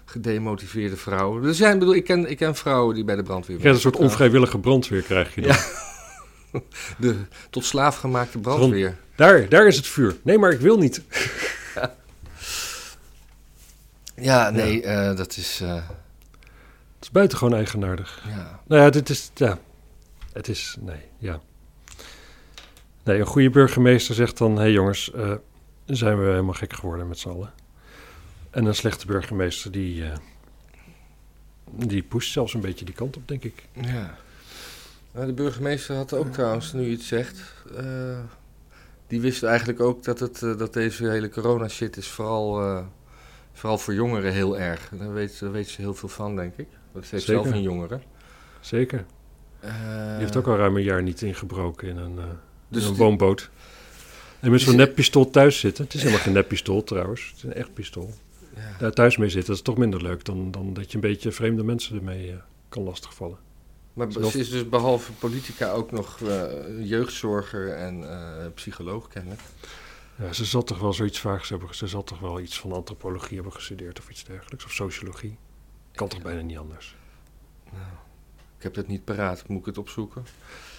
gedemotiveerde 0.04 0.96
vrouwen. 0.96 1.44
Er 1.44 1.54
zijn, 1.54 1.78
bedoel, 1.78 1.94
ik, 1.94 2.04
ken, 2.04 2.30
ik 2.30 2.36
ken 2.36 2.54
vrouwen 2.54 2.94
die 2.94 3.04
bij 3.04 3.16
de 3.16 3.22
brandweer 3.22 3.56
werken. 3.56 3.68
Ja, 3.68 3.74
een 3.74 3.80
soort 3.80 3.96
onvrijwillige 3.96 4.58
brandweer 4.58 5.02
krijg 5.02 5.34
je 5.34 5.40
dan. 5.40 5.50
Ja. 5.50 6.60
De 6.98 7.16
tot 7.50 7.64
slaaf 7.64 7.96
gemaakte 7.96 8.38
brandweer. 8.38 8.96
Daar, 9.16 9.48
daar 9.48 9.66
is 9.66 9.76
het 9.76 9.86
vuur. 9.86 10.16
Nee, 10.22 10.38
maar 10.38 10.52
ik 10.52 10.60
wil 10.60 10.78
niet. 10.78 11.02
Ja, 11.74 11.94
ja 14.14 14.50
nee, 14.50 14.82
ja. 14.82 15.10
Uh, 15.10 15.16
dat 15.16 15.36
is... 15.36 15.60
Uh... 15.62 15.74
Het 15.74 17.00
is 17.00 17.10
buitengewoon 17.10 17.54
eigenaardig. 17.54 18.22
Ja. 18.28 18.60
Nou 18.66 18.82
ja, 18.82 18.90
dit 18.90 19.08
is... 19.08 19.30
Ja, 19.34 19.58
het 20.32 20.48
is... 20.48 20.76
Nee, 20.80 21.00
ja. 21.18 21.40
Nee, 23.04 23.18
een 23.18 23.26
goede 23.26 23.50
burgemeester 23.50 24.14
zegt 24.14 24.38
dan... 24.38 24.54
Hé 24.54 24.60
hey 24.60 24.72
jongens, 24.72 25.10
zijn 25.86 26.18
we 26.18 26.24
helemaal 26.24 26.54
gek 26.54 26.72
geworden 26.72 27.08
met 27.08 27.18
z'n 27.18 27.28
allen. 27.28 27.52
En 28.50 28.64
een 28.64 28.74
slechte 28.74 29.06
burgemeester 29.06 29.72
die, 29.72 30.02
uh, 30.02 30.12
die 31.70 32.02
pusht 32.02 32.32
zelfs 32.32 32.54
een 32.54 32.60
beetje 32.60 32.84
die 32.84 32.94
kant 32.94 33.16
op, 33.16 33.28
denk 33.28 33.44
ik. 33.44 33.68
Ja. 33.72 34.14
Nou, 35.12 35.26
de 35.26 35.32
burgemeester 35.32 35.96
had 35.96 36.12
ook 36.12 36.32
trouwens, 36.32 36.72
nu 36.72 36.82
je 36.82 36.90
het 36.90 37.02
zegt, 37.02 37.42
uh, 37.80 38.18
die 39.06 39.20
wist 39.20 39.42
eigenlijk 39.42 39.80
ook 39.80 40.04
dat, 40.04 40.20
het, 40.20 40.42
uh, 40.42 40.58
dat 40.58 40.72
deze 40.72 41.06
hele 41.06 41.28
corona-shit 41.28 41.96
is 41.96 42.08
vooral, 42.08 42.84
vooral 43.52 43.78
voor 43.78 43.94
jongeren 43.94 44.32
heel 44.32 44.58
erg. 44.58 44.90
Daar 44.98 45.12
weet, 45.12 45.40
daar 45.40 45.52
weet 45.52 45.68
ze 45.68 45.80
heel 45.80 45.94
veel 45.94 46.08
van, 46.08 46.36
denk 46.36 46.56
ik. 46.56 46.68
Dat 46.92 47.06
heeft 47.06 47.24
zelf 47.24 47.50
een 47.50 47.62
jongere. 47.62 48.00
Zeker. 48.60 49.04
die 49.60 49.70
heeft 50.18 50.36
ook 50.36 50.46
al 50.46 50.56
ruim 50.56 50.76
een 50.76 50.82
jaar 50.82 51.02
niet 51.02 51.22
ingebroken 51.22 51.88
in 51.88 51.96
een, 51.96 52.18
dus 52.68 52.84
in 52.84 52.90
een 52.90 52.96
woonboot. 52.96 53.50
En 54.42 54.50
met 54.50 54.60
zo'n 54.60 54.76
neppistool 54.76 55.30
thuis 55.30 55.58
zitten. 55.58 55.84
Het 55.84 55.94
is 55.94 56.00
helemaal 56.00 56.22
geen 56.22 56.32
neppistool 56.32 56.84
trouwens. 56.84 57.26
Het 57.26 57.36
is 57.36 57.42
een 57.42 57.52
echt 57.52 57.74
pistool. 57.74 58.14
Ja. 58.56 58.76
Daar 58.78 58.92
thuis 58.92 59.16
mee 59.16 59.28
zitten, 59.28 59.48
dat 59.48 59.56
is 59.56 59.62
toch 59.62 59.76
minder 59.76 60.02
leuk 60.02 60.24
dan, 60.24 60.50
dan 60.50 60.74
dat 60.74 60.88
je 60.90 60.94
een 60.94 61.00
beetje 61.00 61.32
vreemde 61.32 61.62
mensen 61.62 61.96
ermee 61.96 62.28
uh, 62.28 62.34
kan 62.68 62.82
lastigvallen. 62.82 63.38
Maar 63.92 64.12
ze 64.12 64.38
is 64.38 64.50
dus 64.50 64.68
behalve 64.68 65.12
politica 65.12 65.70
ook 65.70 65.90
nog 65.90 66.20
uh, 66.20 66.44
jeugdzorger 66.88 67.74
en 67.74 68.00
uh, 68.00 68.46
psycholoog 68.54 69.08
kennelijk. 69.08 69.40
Ja, 70.16 70.32
ze 70.32 70.44
zal 70.44 70.62
toch 70.62 70.78
wel 70.78 70.92
zoiets 70.92 71.18
vaag 71.18 71.48
hebben. 71.48 71.74
Ze 71.74 71.86
zal 71.86 72.04
toch 72.04 72.18
wel 72.18 72.40
iets 72.40 72.60
van 72.60 72.72
antropologie 72.72 73.34
hebben 73.34 73.52
gestudeerd 73.52 73.98
of 73.98 74.10
iets 74.10 74.24
dergelijks. 74.24 74.64
Of 74.64 74.72
sociologie. 74.72 75.36
Kan 75.92 76.08
toch 76.08 76.22
bijna 76.22 76.40
niet 76.40 76.58
anders. 76.58 76.96
Nou, 77.72 77.84
ik 78.56 78.62
heb 78.62 78.74
het 78.74 78.88
niet 78.88 79.04
paraat. 79.04 79.48
Moet 79.48 79.60
ik 79.60 79.66
het 79.66 79.78
opzoeken? 79.78 80.26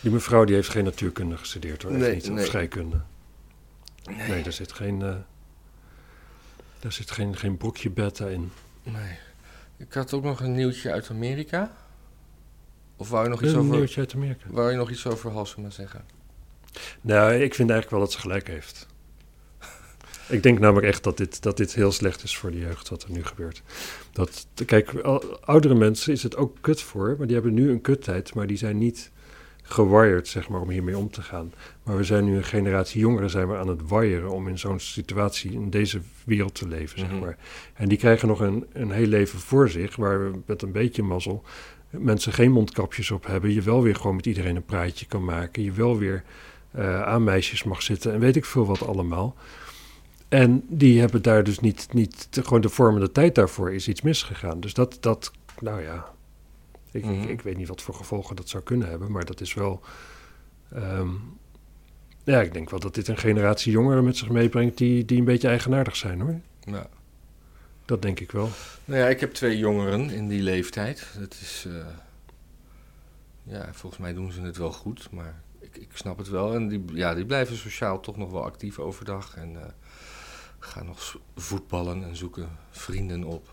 Die 0.02 0.12
mevrouw 0.12 0.44
die 0.44 0.56
heeft 0.56 0.70
geen 0.70 0.84
natuurkunde 0.84 1.38
gestudeerd 1.38 1.84
hoor. 1.84 1.92
Nee, 1.92 2.14
niet, 2.14 2.30
nee. 2.30 2.40
Of 2.40 2.46
scheikunde. 2.46 3.02
Nee, 4.04 4.28
nee 4.28 4.44
daar 4.44 4.54
zit 4.54 4.72
geen, 4.72 5.00
uh, 5.00 5.16
daar 6.80 6.92
zit 6.92 7.12
geen, 7.12 7.38
geen 7.38 7.58
broekje 7.58 7.90
beta 7.90 8.28
in. 8.28 8.52
Nee. 8.84 9.18
Ik 9.78 9.94
had 9.94 10.14
ook 10.14 10.24
nog 10.24 10.40
een 10.40 10.54
nieuwtje 10.54 10.92
uit 10.92 11.10
Amerika. 11.10 11.72
Of 12.96 13.10
wou 13.10 13.24
je 13.24 13.30
nog 13.30 13.42
iets 13.44 13.52
een 13.52 13.60
over... 13.60 13.76
nieuwtje 13.76 14.00
uit 14.00 14.14
Amerika. 14.14 14.46
Wou 14.50 14.72
je 14.72 14.78
nog 14.78 14.90
iets 14.90 15.08
over 15.08 15.32
Halsema 15.32 15.70
zeggen? 15.70 16.06
Nou, 17.02 17.34
ik 17.34 17.54
vind 17.54 17.70
eigenlijk 17.70 17.90
wel 17.90 18.00
dat 18.00 18.12
ze 18.12 18.20
gelijk 18.20 18.48
heeft. 18.48 18.88
ik 20.28 20.44
denk 20.44 20.60
namelijk 20.60 20.88
echt 20.88 21.04
dat 21.04 21.18
dit, 21.18 21.42
dat 21.42 21.58
dit 21.58 21.74
heel 21.74 21.92
slecht 21.92 22.24
is 22.24 22.38
voor 22.38 22.52
de 22.52 22.60
jeugd, 22.60 22.90
wat 22.90 23.04
er 23.04 23.12
nu 23.12 23.26
gebeurt. 23.26 23.62
Dat, 24.12 24.48
kijk, 24.66 24.94
oudere 25.42 25.76
mensen 25.76 26.14
is 26.14 26.24
het 26.24 26.36
ook 26.36 26.58
kut 26.62 26.82
voor, 26.82 27.16
maar 27.18 27.28
die 27.28 27.36
hebben 27.36 27.54
nu 27.54 27.72
een 27.72 27.82
kuttijd, 27.82 28.34
maar 28.34 28.48
die 28.48 28.58
zijn 28.58 28.78
niet 28.78 29.12
gewired, 29.64 30.28
zeg 30.28 30.50
maar, 30.50 30.62
om 30.62 30.70
hiermee 30.70 30.98
om 30.98 31.10
te 31.10 31.22
gaan. 31.22 31.54
Maar 31.84 31.98
we 31.98 32.04
zijn 32.04 32.26
nu 32.26 32.36
een 32.36 32.44
generatie 32.44 33.00
jongeren 33.00 33.30
zijn 33.30 33.48
we 33.48 33.58
aan 33.58 33.68
het 33.68 33.90
wiren 33.90 34.30
om 34.30 34.48
in 34.48 34.60
zo'n 34.60 34.80
situatie 34.80 35.52
in 35.52 35.70
deze 35.70 36.02
wereld 36.26 36.56
te 36.56 36.68
leven, 36.68 37.00
zeg 37.00 37.10
mhm. 37.10 37.20
maar. 37.20 37.38
En 37.74 37.90
die 37.90 37.98
krijgen 37.98 38.28
nog 38.28 38.40
een, 38.40 38.66
een 38.74 38.92
heel 38.92 39.08
leven 39.08 39.40
voor 39.40 39.70
zich, 39.70 39.96
waar 39.96 40.32
we 40.32 40.40
met 40.46 40.62
een 40.62 40.72
beetje 40.72 41.04
mazzel 41.04 41.44
mensen 42.00 42.34
geen 42.34 42.52
mondkapjes 42.52 43.12
op 43.12 43.26
hebben. 43.26 43.54
Je 43.54 43.62
wel 43.62 43.82
weer 43.82 43.96
gewoon 43.96 44.16
met 44.16 44.26
iedereen 44.26 44.56
een 44.56 44.66
praatje 44.66 45.06
kan 45.06 45.24
maken. 45.24 45.64
Je 45.64 45.72
wel 45.72 45.98
weer 45.98 46.24
uh, 46.76 47.02
aan 47.02 47.24
meisjes 47.24 47.64
mag 47.64 47.82
zitten 47.82 48.14
en 48.14 48.20
weet 48.20 48.36
ik 48.36 48.46
veel 48.46 48.66
wat 48.66 48.88
allemaal. 48.88 49.36
En 50.28 50.64
die 50.68 51.00
hebben 51.00 51.22
daar 51.22 51.44
dus 51.44 51.60
niet, 51.60 51.88
niet 51.92 52.28
gewoon 52.32 52.62
de 52.62 52.70
vormende 52.70 53.12
tijd 53.12 53.36
daarvoor 53.36 53.74
is 53.74 53.88
iets 53.88 54.02
misgegaan. 54.02 54.60
Dus 54.60 54.74
dat, 54.74 54.98
dat 55.00 55.32
nou 55.60 55.82
ja, 55.82 56.13
ik, 56.94 57.06
ik, 57.06 57.36
mhm. 57.36 57.44
weet 57.44 57.58
niet 57.58 57.68
wat 57.68 57.82
voor 57.82 57.94
gevolgen 57.94 58.36
dat 58.36 58.50
zou 58.50 58.64
kunnen 58.64 58.90
hebben, 58.90 59.12
maar 59.12 59.26
dat 59.26 59.42
is 59.42 59.54
wel. 59.54 59.82
Um, 60.76 61.38
ja, 62.24 62.42
ik 62.42 62.54
denk 62.54 62.70
wel 62.70 62.80
dat 62.80 62.96
dit 62.96 63.08
een 63.08 63.18
generatie 63.18 63.72
jongeren 63.72 64.04
met 64.04 64.18
zich 64.18 64.30
meebrengt 64.30 64.78
die, 64.78 65.06
die 65.06 65.18
een 65.20 65.26
beetje 65.26 65.48
eigenaardig 65.48 65.96
zijn 65.96 66.22
hoor. 66.22 66.40
Ja. 66.60 66.88
Dat 67.86 68.02
denk 68.02 68.20
ik 68.20 68.32
wel. 68.32 68.50
Nou 68.86 69.00
ja, 69.00 69.08
ik 69.08 69.20
heb 69.20 69.34
twee 69.34 69.58
jongeren 69.58 70.10
in 70.10 70.28
die 70.28 70.42
leeftijd. 70.42 71.08
Dat 71.20 71.34
is. 71.42 71.66
eh, 71.68 71.86
ja, 73.44 73.70
volgens 73.74 74.02
mij 74.02 74.14
doen 74.14 74.32
ze 74.32 74.42
het 74.42 74.58
wel 74.58 74.72
goed, 74.72 75.12
maar 75.12 75.42
ik, 75.60 75.78
ik 75.78 75.90
snap 75.94 76.18
het 76.18 76.30
wel. 76.30 76.54
En 76.54 76.68
die, 76.68 76.84
ja, 76.94 77.14
die 77.14 77.26
blijven 77.26 77.58
sociaal 77.58 78.00
toch 78.00 78.18
nog 78.18 78.32
wel 78.32 78.44
actief 78.44 78.80
overdag. 78.80 79.36
En 79.38 79.56
eh, 79.62 79.70
gaan 80.60 80.86
nog 80.86 81.20
voetballen 81.36 82.04
en 82.04 82.16
zoeken 82.16 82.50
vrienden 82.70 83.24
op. 83.24 83.50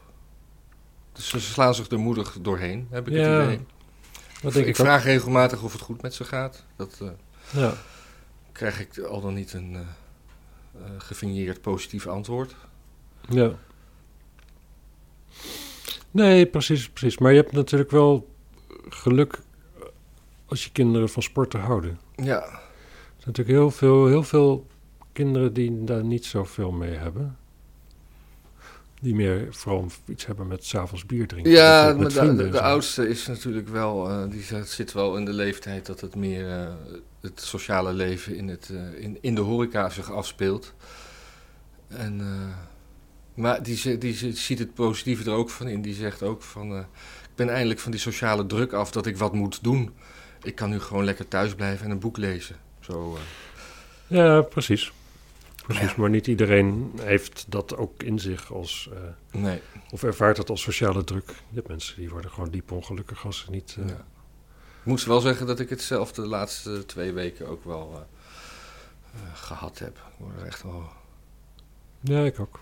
Dus 1.12 1.28
ze 1.28 1.40
slaan 1.40 1.74
zich 1.74 1.88
er 1.88 1.98
moedig 1.98 2.36
doorheen, 2.40 2.86
heb 2.90 3.08
ik 3.08 3.14
Ja, 3.14 3.20
het 3.20 3.44
idee. 3.44 3.66
Dat 4.42 4.52
denk 4.52 4.66
ik 4.66 4.74
ik, 4.74 4.80
ook. 4.80 4.86
vraag 4.86 5.04
regelmatig 5.04 5.62
of 5.62 5.72
het 5.72 5.80
goed 5.82 6.02
met 6.02 6.14
ze 6.14 6.24
gaat. 6.24 6.64
Dat 6.76 6.98
eh, 7.02 7.08
Ja. 7.62 7.72
krijg 8.52 8.80
ik 8.80 8.98
al 8.98 9.20
dan 9.20 9.34
niet 9.34 9.52
een 9.52 9.74
eh 9.74 9.80
eh, 10.84 10.90
gefinieerd 10.98 11.60
positief 11.60 12.06
antwoord. 12.06 12.54
ja. 13.28 13.50
Nee, 16.10 16.46
precies, 16.46 16.88
precies. 16.90 17.18
Maar 17.18 17.32
je 17.32 17.40
hebt 17.40 17.52
natuurlijk 17.52 17.90
wel 17.90 18.28
geluk 18.88 19.38
als 20.46 20.64
je 20.64 20.70
kinderen 20.72 21.08
van 21.08 21.22
sporten 21.22 21.60
houden. 21.60 21.98
Ja, 22.16 22.42
Er 22.42 23.26
zijn 23.26 23.34
natuurlijk 23.36 23.56
heel 23.58 23.70
veel, 23.70 24.06
heel 24.06 24.22
veel 24.22 24.66
kinderen 25.12 25.52
die 25.52 25.84
daar 25.84 26.04
niet 26.04 26.24
zoveel 26.24 26.70
mee 26.70 26.94
hebben. 26.94 27.38
Die 29.02 29.14
meer 29.14 29.46
vooral 29.50 29.86
iets 30.08 30.26
hebben 30.26 30.46
met 30.46 30.64
s'avonds 30.64 31.06
bier 31.06 31.26
drinken. 31.26 31.52
Ja, 31.52 31.94
Met 31.98 32.14
maar 32.14 32.36
de, 32.50 32.60
oudste 32.60 33.08
is 33.08 33.26
natuurlijk 33.26 33.68
wel, 33.68 34.08
eh, 34.08 34.30
die 34.30 34.42
zit- 34.64 34.92
wel 34.92 35.16
in 35.16 35.24
de 35.24 35.32
leeftijd 35.32 35.86
dat 35.86 36.00
het 36.00 36.14
meer 36.14 36.50
eh, 36.50 36.66
het 37.20 37.40
sociale 37.40 37.92
leven 37.92 38.36
in, 38.36 38.48
het, 38.48 38.70
eh, 38.72 39.02
in, 39.02 39.18
in 39.20 39.34
de 39.34 39.40
horeca 39.40 39.88
zich 39.88 40.12
afspeelt. 40.12 40.74
En, 41.88 42.20
maar 43.34 43.62
die, 43.62 43.98
die, 43.98 44.36
ziet 44.36 44.58
het 44.58 44.74
positieve 44.74 45.30
er 45.30 45.36
ook 45.36 45.50
van 45.50 45.68
in. 45.68 45.82
Die 45.82 45.94
zegt 45.94 46.22
ook 46.22 46.42
van, 46.42 46.78
ik 46.78 46.86
ben 47.34 47.48
eindelijk 47.48 47.80
van 47.80 47.90
die 47.90 48.00
sociale 48.00 48.46
druk 48.46 48.72
af 48.72 48.90
dat 48.90 49.06
ik 49.06 49.16
wat 49.16 49.32
moet 49.34 49.62
doen. 49.62 49.90
Ik 50.42 50.54
kan 50.54 50.70
nu 50.70 50.80
gewoon 50.80 51.04
lekker 51.04 51.28
thuis 51.28 51.54
blijven 51.54 51.84
en 51.84 51.90
een 51.90 51.98
boek 51.98 52.16
lezen. 52.16 52.56
Zo, 52.80 53.18
Ja, 54.06 54.40
precies. 54.42 54.92
Precies, 55.74 55.90
Ja. 55.90 56.00
maar 56.00 56.10
niet 56.10 56.26
iedereen 56.26 56.92
heeft 57.00 57.44
dat 57.48 57.76
ook 57.76 58.02
in 58.02 58.18
zich 58.18 58.52
als, 58.52 58.88
eh, 58.92 59.40
nee. 59.40 59.60
of 59.90 60.02
ervaart 60.02 60.36
dat 60.36 60.50
als 60.50 60.62
sociale 60.62 61.04
druk. 61.04 61.26
Je 61.28 61.54
hebt 61.54 61.68
mensen 61.68 61.96
die 61.96 62.10
worden 62.10 62.30
gewoon 62.30 62.50
diep 62.50 62.72
ongelukkig 62.72 63.24
als 63.26 63.38
ze 63.38 63.50
niet... 63.50 63.76
Ja. 63.86 64.04
Ik 64.80 64.86
moet 64.86 65.04
wel 65.04 65.20
zeggen 65.20 65.46
dat 65.46 65.60
ik 65.60 65.68
het 65.70 65.82
zelf 65.82 66.12
de 66.12 66.26
laatste 66.26 66.86
twee 66.86 67.12
weken 67.12 67.46
ook 67.48 67.64
wel 67.64 67.90
eh, 67.94 68.00
eh, 69.22 69.34
gehad 69.34 69.78
heb. 69.78 69.96
Ik 69.96 70.14
word 70.18 70.40
er 70.40 70.46
echt 70.46 70.62
wel... 70.62 70.88
ja, 72.00 72.24
ik 72.24 72.40
ook. 72.40 72.60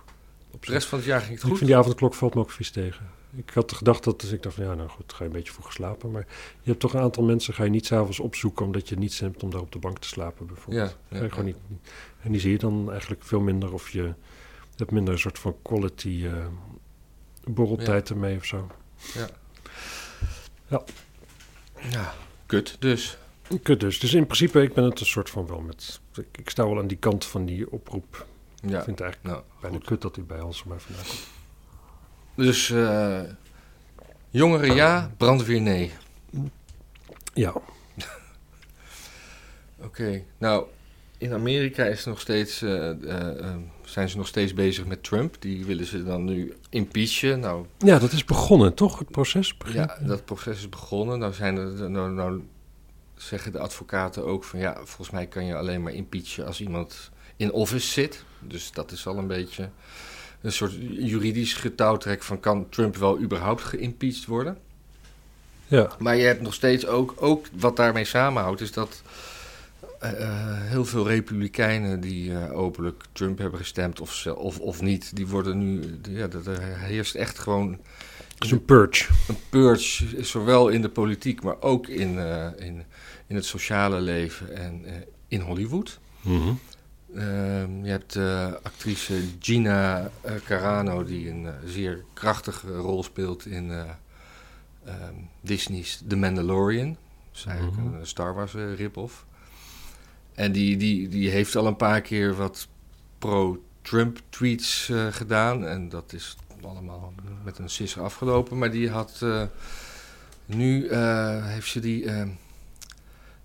Op 0.51 0.67
de 0.67 0.73
rest 0.73 0.89
van 0.89 0.99
het 0.99 1.07
jaar 1.07 1.21
ging 1.21 1.33
het 1.33 1.43
Ik 1.43 1.49
goed. 1.49 1.59
vind 1.59 1.71
die 1.71 1.79
avondklok 1.79 2.15
valt 2.15 2.35
me 2.35 2.41
ook 2.41 2.51
vies 2.51 2.71
tegen. 2.71 3.11
Ik 3.37 3.51
had 3.51 3.73
gedacht 3.73 4.05
dat, 4.05 4.21
dus 4.21 4.31
ik 4.33 4.43
dacht 4.43 4.55
van 4.55 4.65
ja, 4.65 4.75
nou 4.75 4.89
goed, 4.89 5.13
ga 5.13 5.19
je 5.19 5.25
een 5.25 5.37
beetje 5.37 5.53
vroeg 5.53 5.73
slapen. 5.73 6.11
Maar 6.11 6.27
je 6.63 6.69
hebt 6.71 6.81
toch 6.81 6.95
een 6.95 7.01
aantal 7.01 7.23
mensen, 7.23 7.55
ga 7.55 7.65
je 7.65 7.71
niet 7.71 7.87
s'avonds 7.87 8.21
opzoeken 8.21 8.65
omdat 8.67 8.89
je 8.89 8.97
niets 8.97 9.21
hebt 9.21 9.43
om 9.43 9.51
daar 9.51 9.61
op 9.61 9.73
de 9.73 9.79
bank 9.79 9.99
te 9.99 10.09
slapen 10.09 10.47
bijvoorbeeld. 10.47 10.89
Ja, 10.91 10.97
Ga 11.09 11.17
ja, 11.17 11.23
je 11.23 11.31
gewoon 11.31 11.47
ja. 11.47 11.53
niet, 11.69 11.81
en 12.23 12.33
die 12.33 12.41
zie 12.41 12.53
je 12.53 12.59
dan 12.59 12.91
eigenlijk 12.91 13.25
veel 13.25 13.41
minder 13.41 13.73
of 13.73 13.91
je 13.91 14.15
hebt 14.77 14.91
minder 14.91 15.13
een 15.15 15.21
soort 15.21 15.39
van 15.39 15.57
quality 15.63 16.27
eh 16.27 16.47
borreltijd 17.45 18.11
ermee 18.11 18.37
of 18.37 18.45
zo. 18.45 18.67
Ja, 21.91 22.15
kut 22.47 22.77
dus. 22.79 23.19
Kut 23.63 23.81
dus. 23.81 23.99
Dus 24.01 24.15
in 24.15 24.25
principe, 24.25 24.63
ik 24.63 24.75
ben 24.75 24.85
het 24.85 25.01
een 25.01 25.07
soort 25.07 25.31
van 25.31 25.47
wel 25.47 25.61
met... 25.61 26.01
Ik, 26.15 26.39
ik 26.39 26.51
sta 26.51 26.69
wel 26.69 26.79
aan 26.79 26.87
die 26.87 26.97
kant 26.97 27.25
van 27.25 27.45
die 27.45 27.71
oproep. 27.73 28.27
Ja, 28.61 28.79
Ik 28.79 28.85
vind 28.85 28.99
het 28.99 29.01
eigenlijk 29.01 29.23
nou, 29.23 29.43
bijna 29.61 29.77
goed. 29.77 29.87
kut 29.87 30.03
dat 30.03 30.17
hij 30.17 30.25
bij 30.25 30.41
ons 30.41 30.65
maar 30.65 30.81
vandaan 30.81 31.05
komt. 31.05 31.27
Dus 32.39 32.71
eh, 32.71 33.21
jongeren 34.31 34.75
ja, 34.75 35.11
brandweer 35.17 35.61
nee. 35.61 35.93
Ja, 37.35 37.53
Oké, 39.87 40.23
nou, 40.39 40.67
in 41.19 41.33
Amerika 41.33 41.85
is 41.85 42.05
nog 42.05 42.21
steeds, 42.21 42.63
eh, 42.63 42.91
zijn 43.85 44.09
ze 44.09 44.17
nog 44.17 44.27
steeds 44.27 44.55
bezig 44.55 44.87
met 44.87 45.03
Trump. 45.03 45.37
Die 45.39 45.65
willen 45.65 45.87
ze 45.87 46.05
dan 46.05 46.25
nu 46.25 46.55
impeachen. 46.71 47.41
Nou, 47.41 47.67
ja, 47.79 47.99
dat 47.99 48.13
is 48.13 48.25
begonnen, 48.25 48.75
toch? 48.75 48.99
Het 48.99 49.11
proces 49.11 49.57
begint. 49.57 49.75
Ja, 49.99 50.07
dat 50.07 50.25
proces 50.25 50.59
is 50.59 50.69
begonnen. 50.69 51.19
Nou, 51.19 51.33
zijn 51.33 51.57
er, 51.57 51.91
nou, 51.91 52.11
nou 52.11 52.43
zeggen 53.15 53.53
de 53.53 53.59
advocaten 53.59 54.25
ook 54.25 54.45
van 54.45 54.59
ja, 54.59 54.75
volgens 54.75 55.11
mij 55.11 55.27
kan 55.27 55.45
je 55.45 55.55
alleen 55.55 55.83
maar 55.83 55.93
impeachen 55.93 56.47
als 56.47 56.61
iemand 56.61 57.11
in 57.37 57.53
office 57.53 57.89
zit. 57.89 58.25
Dus 58.41 58.73
dat 58.73 58.93
is 58.93 59.07
al 59.07 59.19
een 59.19 59.27
beetje 59.27 59.71
een 60.41 60.53
soort 60.53 60.73
juridisch 60.91 61.55
getouwtrek 61.55 62.23
van 62.23 62.41
kan 62.41 62.67
Trump 62.69 62.97
wel 62.97 63.21
überhaupt 63.21 63.63
geïmpeached 63.63 64.25
worden. 64.27 64.59
Ja, 65.67 65.91
Maar 65.99 66.17
je 66.17 66.25
hebt 66.25 66.41
nog 66.43 66.55
steeds 66.55 66.87
ook, 66.87 67.15
ook 67.17 67.47
wat 67.53 67.77
daarmee 67.77 68.05
samenhoudt, 68.05 68.61
is 68.61 68.73
dat 68.73 69.03
eh, 70.01 70.23
eh, 70.23 70.61
heel 70.63 70.85
veel 70.85 71.07
republikeinen 71.07 72.01
die 72.01 72.33
eh, 72.33 72.59
openlijk 72.59 73.05
Trump 73.13 73.39
hebben 73.39 73.59
gestemd 73.61 74.01
of, 74.01 74.27
of, 74.27 74.59
of 74.59 74.83
niet, 74.83 75.17
die 75.17 75.27
worden 75.27 75.59
nu, 75.59 75.99
ja, 76.09 76.27
dat- 76.27 76.47
er 76.47 76.63
heerst 76.79 77.15
echt 77.15 77.39
gewoon 77.39 77.79
het 78.35 78.45
is 78.45 78.51
een 78.51 78.65
purge. 78.65 79.05
een 79.29 79.37
purge, 79.49 80.25
zowel 80.25 80.69
in 80.69 80.83
de 80.83 80.89
politiek, 80.89 81.43
maar 81.43 81.61
ook 81.61 81.89
in, 81.89 82.19
in, 82.59 82.83
in 83.27 83.35
het 83.35 83.45
sociale 83.45 84.01
leven 84.01 84.57
en 84.57 84.85
in 85.29 85.41
Hollywood. 85.41 85.99
Mhm. 86.21 86.53
Ehm, 87.19 87.85
je 87.85 87.91
hebt 87.91 88.13
de 88.13 88.59
actrice 88.63 89.23
Gina 89.41 90.11
eh, 90.21 90.33
Carano, 90.45 91.05
die 91.05 91.31
een 91.31 91.47
eh, 91.47 91.53
zeer 91.67 92.05
krachtige 92.13 92.77
rol 92.77 93.03
speelt 93.03 93.47
in 93.47 93.71
eh, 93.71 93.83
ehm, 94.85 95.15
Disney's 95.41 96.03
The 96.09 96.17
Mandalorian. 96.17 96.89
Dat 96.89 96.97
is 97.37 97.45
eigenlijk 97.45 97.77
Mhm. 97.83 97.95
een 97.95 98.07
Star 98.07 98.35
Wars 98.35 98.53
rip-off. 98.53 99.27
En 100.35 100.53
die, 100.53 100.77
die, 100.77 101.09
die 101.09 101.31
heeft 101.31 101.57
al 101.57 101.67
een 101.67 101.77
paar 101.77 102.01
keer 102.01 102.35
wat 102.35 102.69
pro-Trump 103.19 104.21
tweets 104.29 104.91
gedaan. 105.11 105.67
En 105.67 105.89
dat 105.89 106.13
is 106.13 106.37
allemaal 106.63 107.13
met 107.45 107.59
een 107.59 107.71
sisser 107.71 108.03
afgelopen. 108.03 108.59
Maar 108.59 108.71
die 108.71 108.91
had 108.91 109.25
nu 110.47 110.95
heeft 111.43 111.69
ze 111.71 111.81
die, 111.81 112.05
eh, 112.05 112.27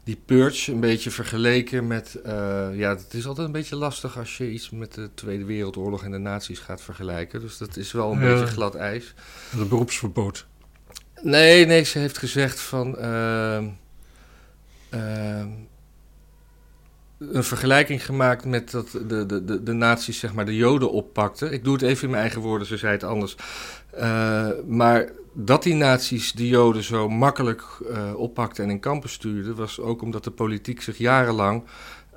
die 0.04 0.22
purge 0.26 0.72
een 0.72 0.80
beetje 0.80 1.12
vergeleken 1.12 1.88
met. 1.88 2.16
eh, 2.24 2.68
ja, 2.74 2.90
het 2.90 3.14
is 3.14 3.28
altijd 3.28 3.48
een 3.48 3.54
beetje 3.54 3.76
lastig 3.76 4.18
als 4.18 4.38
je 4.38 4.52
iets 4.52 4.70
met 4.70 4.94
de 4.94 5.10
Tweede 5.14 5.46
Wereldoorlog 5.46 6.04
en 6.04 6.12
de 6.12 6.18
nazi's 6.18 6.60
gaat 6.60 6.82
vergelijken. 6.82 7.42
Dus 7.42 7.58
dat 7.58 7.78
is 7.78 7.92
wel 7.92 8.12
een 8.12 8.20
Ja. 8.20 8.32
beetje 8.34 8.54
glad 8.54 8.76
ijs. 8.76 9.14
Het 9.58 9.70
beroepsverbod. 9.70 10.46
Nee, 11.22 11.66
nee, 11.66 11.84
ze 11.84 12.00
heeft 12.00 12.18
gezegd 12.18 12.60
van. 12.60 12.98
ehm, 12.98 13.68
ehm, 14.90 15.48
een 17.20 17.44
vergelijking 17.44 18.06
gemaakt 18.06 18.46
met 18.46 18.72
dat 18.72 18.90
de, 19.08 19.26
de, 19.26 19.44
de, 19.46 19.64
de 19.64 19.74
nazi's 19.74 20.20
zeg 20.20 20.34
maar 20.34 20.46
de 20.46 20.56
joden 20.56 20.92
oppakten. 20.92 21.52
Ik 21.54 21.64
doe 21.64 21.74
het 21.74 21.82
even 21.82 22.04
in 22.04 22.10
mijn 22.10 22.22
eigen 22.22 22.42
woorden, 22.42 22.68
ze 22.68 22.78
zei 22.78 22.92
het 22.92 23.04
anders. 23.04 23.36
Eh, 23.92 24.48
maar 24.68 25.10
dat 25.34 25.64
die 25.64 25.74
nazi's 25.76 26.32
de 26.34 26.48
joden 26.48 26.84
zo 26.84 27.10
makkelijk 27.10 27.64
eh 27.94 28.14
oppakten 28.16 28.64
en 28.64 28.70
in 28.70 28.80
kampen 28.80 29.10
stuurden... 29.10 29.56
was 29.56 29.80
ook 29.80 30.02
omdat 30.02 30.24
de 30.24 30.32
politiek 30.32 30.82
zich 30.82 30.98
jarenlang 30.98 31.64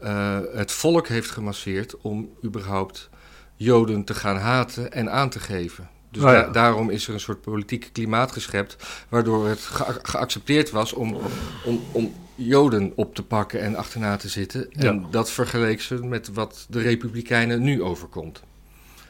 eh, 0.00 0.38
het 0.54 0.73
volk 0.73 1.08
heeft 1.08 1.30
gemasseerd... 1.30 1.96
om 2.00 2.28
überhaupt 2.44 3.08
joden 3.56 4.04
te 4.04 4.14
gaan 4.14 4.37
haten 4.37 4.92
en 4.92 5.11
aan 5.11 5.30
te 5.30 5.40
geven. 5.40 5.88
Dus 6.11 6.23
ja. 6.23 6.32
da- 6.32 6.49
daarom 6.50 6.90
is 6.90 7.08
er 7.08 7.14
een 7.14 7.20
soort 7.20 7.40
politiek 7.40 7.88
klimaat 7.92 8.32
geschept... 8.32 8.76
waardoor 9.08 9.49
het 9.49 9.61
gea- 9.61 9.99
geaccepteerd 10.02 10.70
was 10.70 10.92
om, 10.92 11.16
om, 11.64 11.80
om 11.92 12.14
joden 12.35 12.92
op 12.94 13.14
te 13.14 13.23
pakken 13.23 13.61
en 13.61 13.75
achterna 13.76 14.16
te 14.16 14.28
zitten. 14.28 14.73
En 14.73 14.94
Ja. 15.00 15.06
dat 15.11 15.30
vergeleek 15.30 15.80
ze 15.80 15.94
met 15.94 16.28
wat 16.32 16.66
de 16.70 16.80
republikeinen 16.80 17.62
nu 17.62 17.82
overkomt. 17.82 18.42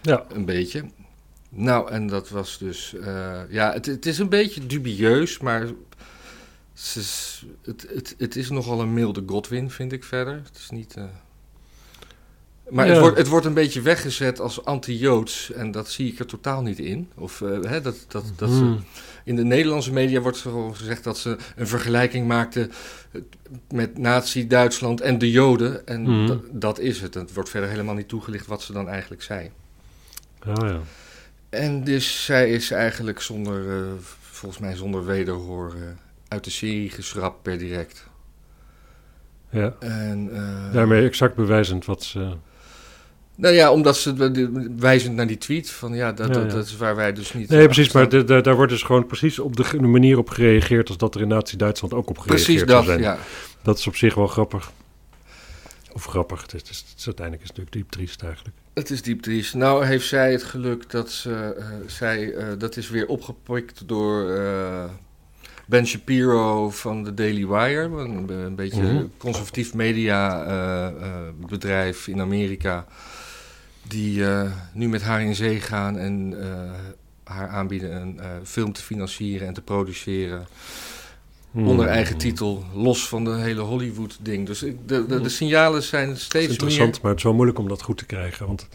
Ja, 0.02 0.24
Een 0.32 0.44
beetje. 0.44 0.84
Nou, 1.56 1.90
en 1.90 2.06
dat 2.06 2.28
was 2.28 2.58
dus... 2.58 2.94
eh, 2.94 3.40
ja, 3.48 3.72
het, 3.72 3.86
het 3.86 4.06
is 4.06 4.18
een 4.18 4.28
beetje 4.28 4.66
dubieus, 4.66 5.38
maar... 5.38 5.66
ze 6.74 6.98
is- 6.98 7.44
het, 7.62 7.86
het, 7.94 8.14
het 8.18 8.36
is 8.36 8.50
nogal 8.50 8.80
een 8.80 8.94
milde 8.94 9.22
Godwin, 9.26 9.70
vind 9.70 9.92
ik 9.92 10.04
verder. 10.04 10.34
Het 10.34 10.56
is 10.56 10.70
niet... 10.70 10.94
eh, 10.96 11.04
maar 12.70 12.86
het, 12.86 12.94
Ja. 12.94 13.00
wordt, 13.00 13.16
het 13.18 13.28
wordt 13.28 13.46
een 13.46 13.54
beetje 13.54 13.80
weggezet 13.80 14.40
als 14.40 14.64
anti-Joods. 14.64 15.52
En 15.52 15.70
dat 15.70 15.88
zie 15.90 16.12
ik 16.12 16.18
er 16.18 16.26
totaal 16.26 16.62
niet 16.62 16.78
in. 16.78 17.10
Of 17.14 17.40
eh, 17.40 17.60
hè, 17.62 17.80
dat, 17.80 17.96
dat, 18.08 18.24
dat 18.36 18.50
ze 18.50 18.56
Hmm. 18.56 18.84
in 19.24 19.36
de 19.36 19.44
Nederlandse 19.44 19.92
media 19.92 20.20
wordt 20.20 20.44
gezegd 20.72 21.04
dat 21.04 21.18
ze 21.18 21.36
een 21.56 21.66
vergelijking 21.66 22.26
maakte 22.26 22.68
met 23.72 23.98
Nazi-Duitsland 23.98 25.00
en 25.00 25.18
de 25.18 25.30
Joden. 25.30 25.86
En 25.86 26.02
Mhm. 26.02 26.36
dat, 26.50 26.78
is 26.78 27.00
het. 27.00 27.14
Het 27.14 27.32
wordt 27.34 27.48
verder 27.50 27.70
helemaal 27.70 27.94
niet 27.94 28.08
toegelicht 28.08 28.46
wat 28.46 28.62
ze 28.62 28.72
dan 28.72 28.88
eigenlijk 28.88 29.22
zei. 29.22 29.50
Oh 30.46 30.54
ja. 30.56 30.80
En 31.48 31.84
dus 31.84 32.24
zij 32.24 32.50
is 32.50 32.70
eigenlijk 32.70 33.20
zonder, 33.20 33.68
eh, 33.78 33.84
volgens 34.20 34.60
mij 34.60 34.76
zonder 34.76 35.04
wederhoor, 35.04 35.74
eh, 35.74 35.80
uit 36.28 36.44
de 36.44 36.50
serie 36.50 36.90
geschrapt 36.90 37.42
per 37.42 37.58
direct. 37.58 38.06
ja. 39.50 39.74
En, 39.80 40.28
eh, 40.32 40.72
Daarmee 40.72 41.04
exact 41.06 41.34
bewijzend 41.34 41.84
wat 41.84 42.02
ze... 42.02 42.32
Nou 43.34 43.54
ja, 43.54 43.72
omdat 43.72 43.96
ze 43.96 44.70
wijzend 44.78 45.14
naar 45.14 45.26
die 45.26 45.38
tweet 45.38 45.70
van 45.70 45.94
ja, 45.94 46.12
dat, 46.12 46.26
Ja, 46.28 46.32
dat, 46.32 46.42
ja. 46.50 46.56
dat 46.56 46.66
is 46.66 46.76
waar 46.76 46.96
wij 46.96 47.12
dus 47.12 47.32
niet. 47.34 47.48
Nee, 47.48 47.64
precies, 47.64 47.92
maar 47.92 48.08
de- 48.08 48.24
de- 48.24 48.40
daar 48.40 48.54
wordt 48.54 48.72
dus 48.72 48.82
gewoon 48.82 49.06
precies 49.06 49.38
op 49.38 49.56
de, 49.56 49.80
manier 49.80 50.18
op 50.18 50.28
gereageerd 50.28 50.88
als 50.88 50.96
dat 50.96 51.14
er 51.14 51.20
in 51.20 51.28
Nazi-Duitsland 51.28 51.94
ook 51.94 52.08
op 52.08 52.18
gereageerd 52.18 52.44
Precies 52.46 52.60
dat, 52.66 52.84
zou 52.84 52.84
zijn. 52.84 53.00
ja. 53.00 53.18
Dat 53.62 53.78
is 53.78 53.86
op 53.86 53.96
zich 53.96 54.14
wel 54.14 54.26
grappig. 54.26 54.70
Of 55.92 56.04
grappig, 56.04 56.42
het 56.42 56.52
is, 56.54 56.60
het 56.60 56.70
is, 56.70 56.84
het 56.88 56.98
is 56.98 57.06
uiteindelijk 57.06 57.46
stuk 57.46 57.72
diep 57.72 57.90
triest 57.90 58.22
eigenlijk. 58.22 58.56
Het 58.76 58.90
is 58.90 59.02
diep 59.02 59.22
triest. 59.22 59.54
Nou 59.54 59.84
heeft 59.84 60.06
zij 60.06 60.32
het 60.32 60.42
geluk 60.42 60.90
dat 60.90 61.10
ze, 61.10 61.54
eh, 61.58 61.66
zij, 61.86 62.32
eh, 62.34 62.46
dat 62.58 62.76
is 62.76 62.88
weer 62.90 63.06
opgepikt 63.06 63.88
door 63.88 64.30
eh, 64.30 64.84
Ben 65.66 65.86
Shapiro 65.86 66.70
van 66.70 67.04
de 67.04 67.14
Daily 67.14 67.46
Wire, 67.46 67.82
een, 67.82 68.28
een 68.30 68.54
beetje 68.54 68.82
Mhm. 68.82 69.04
conservatief 69.18 69.74
media 69.74 70.44
eh, 70.44 70.86
eh, 70.86 71.12
bedrijf 71.48 72.08
in 72.08 72.20
Amerika, 72.20 72.86
die 73.88 74.24
nu 74.72 74.88
met 74.88 75.02
haar 75.02 75.22
in 75.22 75.34
zee 75.34 75.60
gaan 75.60 75.98
en 75.98 76.34
haar 77.24 77.48
aanbieden 77.48 77.96
een 78.02 78.20
film 78.46 78.72
te 78.72 78.82
financieren 78.82 79.46
en 79.48 79.54
te 79.54 79.62
produceren. 79.62 80.46
Hmm. 81.56 81.68
Onder 81.68 81.86
eigen 81.86 82.16
titel, 82.16 82.64
los 82.74 83.08
van 83.08 83.24
de 83.24 83.34
hele 83.34 83.60
Hollywood-ding. 83.60 84.46
Dus 84.46 84.62
ik- 84.62 84.88
de, 84.88 85.06
de, 85.06 85.20
de 85.20 85.28
signalen 85.28 85.82
zijn 85.82 86.16
steeds 86.16 86.50
interessant, 86.52 86.92
meer... 86.92 86.98
maar 87.00 87.10
het 87.10 87.18
is 87.18 87.24
wel 87.24 87.34
moeilijk 87.34 87.58
om 87.58 87.68
dat 87.68 87.82
goed 87.82 87.98
te 87.98 88.06
krijgen. 88.06 88.46
Want 88.46 88.68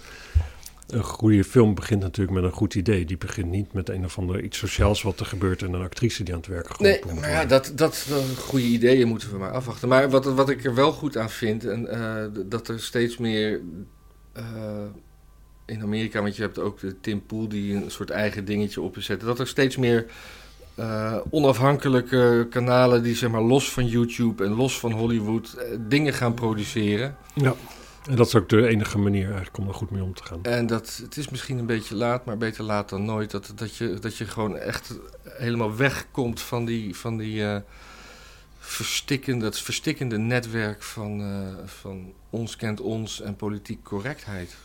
een 0.88 1.04
goede 1.04 1.44
film 1.44 1.76
begint 1.76 2.02
natuurlijk 2.02 2.36
met 2.36 2.44
een 2.44 2.52
goed 2.58 2.76
idee. 2.76 3.06
Die 3.06 3.18
begint 3.18 3.50
niet 3.50 3.74
met 3.74 3.90
een 3.90 4.06
of 4.06 4.18
ander 4.18 4.44
iets 4.44 4.58
sociaals 4.58 5.02
wat 5.02 5.20
er 5.20 5.26
gebeurt 5.26 5.62
en 5.62 5.74
een 5.74 5.82
actrice 5.82 6.24
die 6.24 6.34
aan 6.34 6.40
het 6.40 6.50
werk 6.50 6.68
geholpen 6.76 7.08
Nee, 7.08 7.20
maar 7.20 7.30
ja, 7.30 7.46
dat, 7.46 7.72
dat, 7.76 8.08
goede 8.38 8.66
ideeën 8.66 9.08
moeten 9.08 9.32
we 9.32 9.38
maar 9.38 9.52
afwachten. 9.52 9.88
Maar 9.88 10.10
wat, 10.10 10.26
wat 10.26 10.50
ik 10.50 10.66
er 10.66 10.76
wel 10.76 10.92
goed 10.92 11.18
aan 11.18 11.30
vind, 11.30 11.66
en, 11.66 11.88
eh, 11.88 12.44
dat 12.46 12.68
er 12.68 12.80
steeds 12.80 13.18
meer 13.18 13.62
eh, 14.34 14.44
in 15.66 15.82
Amerika, 15.82 16.22
want 16.22 16.36
je 16.36 16.42
hebt 16.42 16.60
ook 16.60 16.80
de 16.80 17.00
Tim 17.02 17.26
Pool 17.26 17.48
die 17.48 17.76
een 17.76 17.92
soort 17.92 18.10
eigen 18.10 18.46
dingetje 18.46 18.82
op 18.82 18.98
is 18.98 19.06
zetten, 19.06 19.28
dat 19.28 19.40
er 19.40 19.48
steeds 19.48 19.78
meer 19.78 20.06
eh, 20.82 21.18
onafhankelijke 21.30 22.48
kanalen 22.50 23.04
die 23.04 23.16
zeg 23.16 23.30
maar 23.30 23.42
los 23.42 23.72
van 23.72 23.88
YouTube 23.88 24.46
en 24.46 24.52
los 24.52 24.80
van 24.80 24.92
Hollywood 24.92 25.54
eh, 25.54 25.78
dingen 25.80 26.14
gaan 26.14 26.34
produceren. 26.34 27.16
Ja, 27.34 27.56
en 28.10 28.16
dat 28.16 28.28
is 28.28 28.36
ook 28.36 28.50
de 28.50 28.68
enige 28.68 28.98
manier 28.98 29.26
eigenlijk 29.26 29.58
om 29.58 29.68
er 29.68 29.74
goed 29.74 29.92
mee 29.92 30.04
om 30.04 30.14
te 30.14 30.24
gaan. 30.24 30.44
En 30.44 30.68
dat, 30.68 31.00
het 31.04 31.18
is 31.18 31.30
misschien 31.30 31.58
een 31.58 31.66
beetje 31.66 31.96
laat, 31.96 32.26
maar 32.26 32.38
beter 32.38 32.64
laat 32.64 32.90
dan 32.90 33.06
nooit. 33.06 33.32
Dat, 33.32 33.52
dat, 33.56 33.76
je, 33.76 33.98
dat 34.00 34.18
je 34.18 34.26
gewoon 34.26 34.58
echt 34.58 35.00
helemaal 35.24 35.76
wegkomt 35.76 36.42
van 36.42 36.66
die, 36.66 36.96
van 36.96 37.18
die 37.18 37.46
eh, 37.46 37.62
verstikkende, 38.60 39.44
dat 39.46 39.60
verstikkende 39.60 40.18
netwerk 40.18 40.84
van, 40.84 41.24
van 41.66 42.14
ons 42.30 42.56
kent 42.56 42.82
ons 42.82 43.22
en 43.22 43.36
politiek 43.36 43.84
correctheid. 43.84 44.56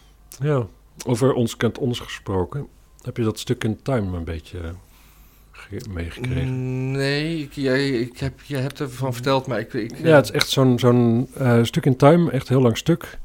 Ja, 0.41 0.67
over 1.07 1.33
ons 1.33 1.57
kent 1.57 1.79
ons 1.79 2.01
gesproken. 2.01 2.67
Heb 3.03 3.17
je 3.17 3.23
dat 3.23 3.39
stuk 3.39 3.65
in 3.65 3.83
Time 3.83 4.17
een 4.17 4.25
beetje 4.25 4.75
meegekregen? 5.91 6.91
Nee, 6.91 7.39
ik, 7.39 7.53
jij, 7.53 7.89
ik 7.89 8.19
heb, 8.19 8.41
jij 8.43 8.61
hebt 8.61 8.81
ervan 8.81 9.13
verteld, 9.15 9.47
maar 9.47 9.59
ik... 9.59 9.73
ik 9.73 9.99
Ja, 9.99 10.17
het 10.17 10.25
is 10.25 10.31
echt 10.31 10.49
zo'n 10.49 10.79
zo'n 10.79 11.29
eh, 11.35 11.63
stuk 11.63 11.87
in 11.87 11.97
Time, 11.97 12.31
echt 12.31 12.49
heel 12.49 12.61
lang 12.61 12.77
stuk. 12.77 13.19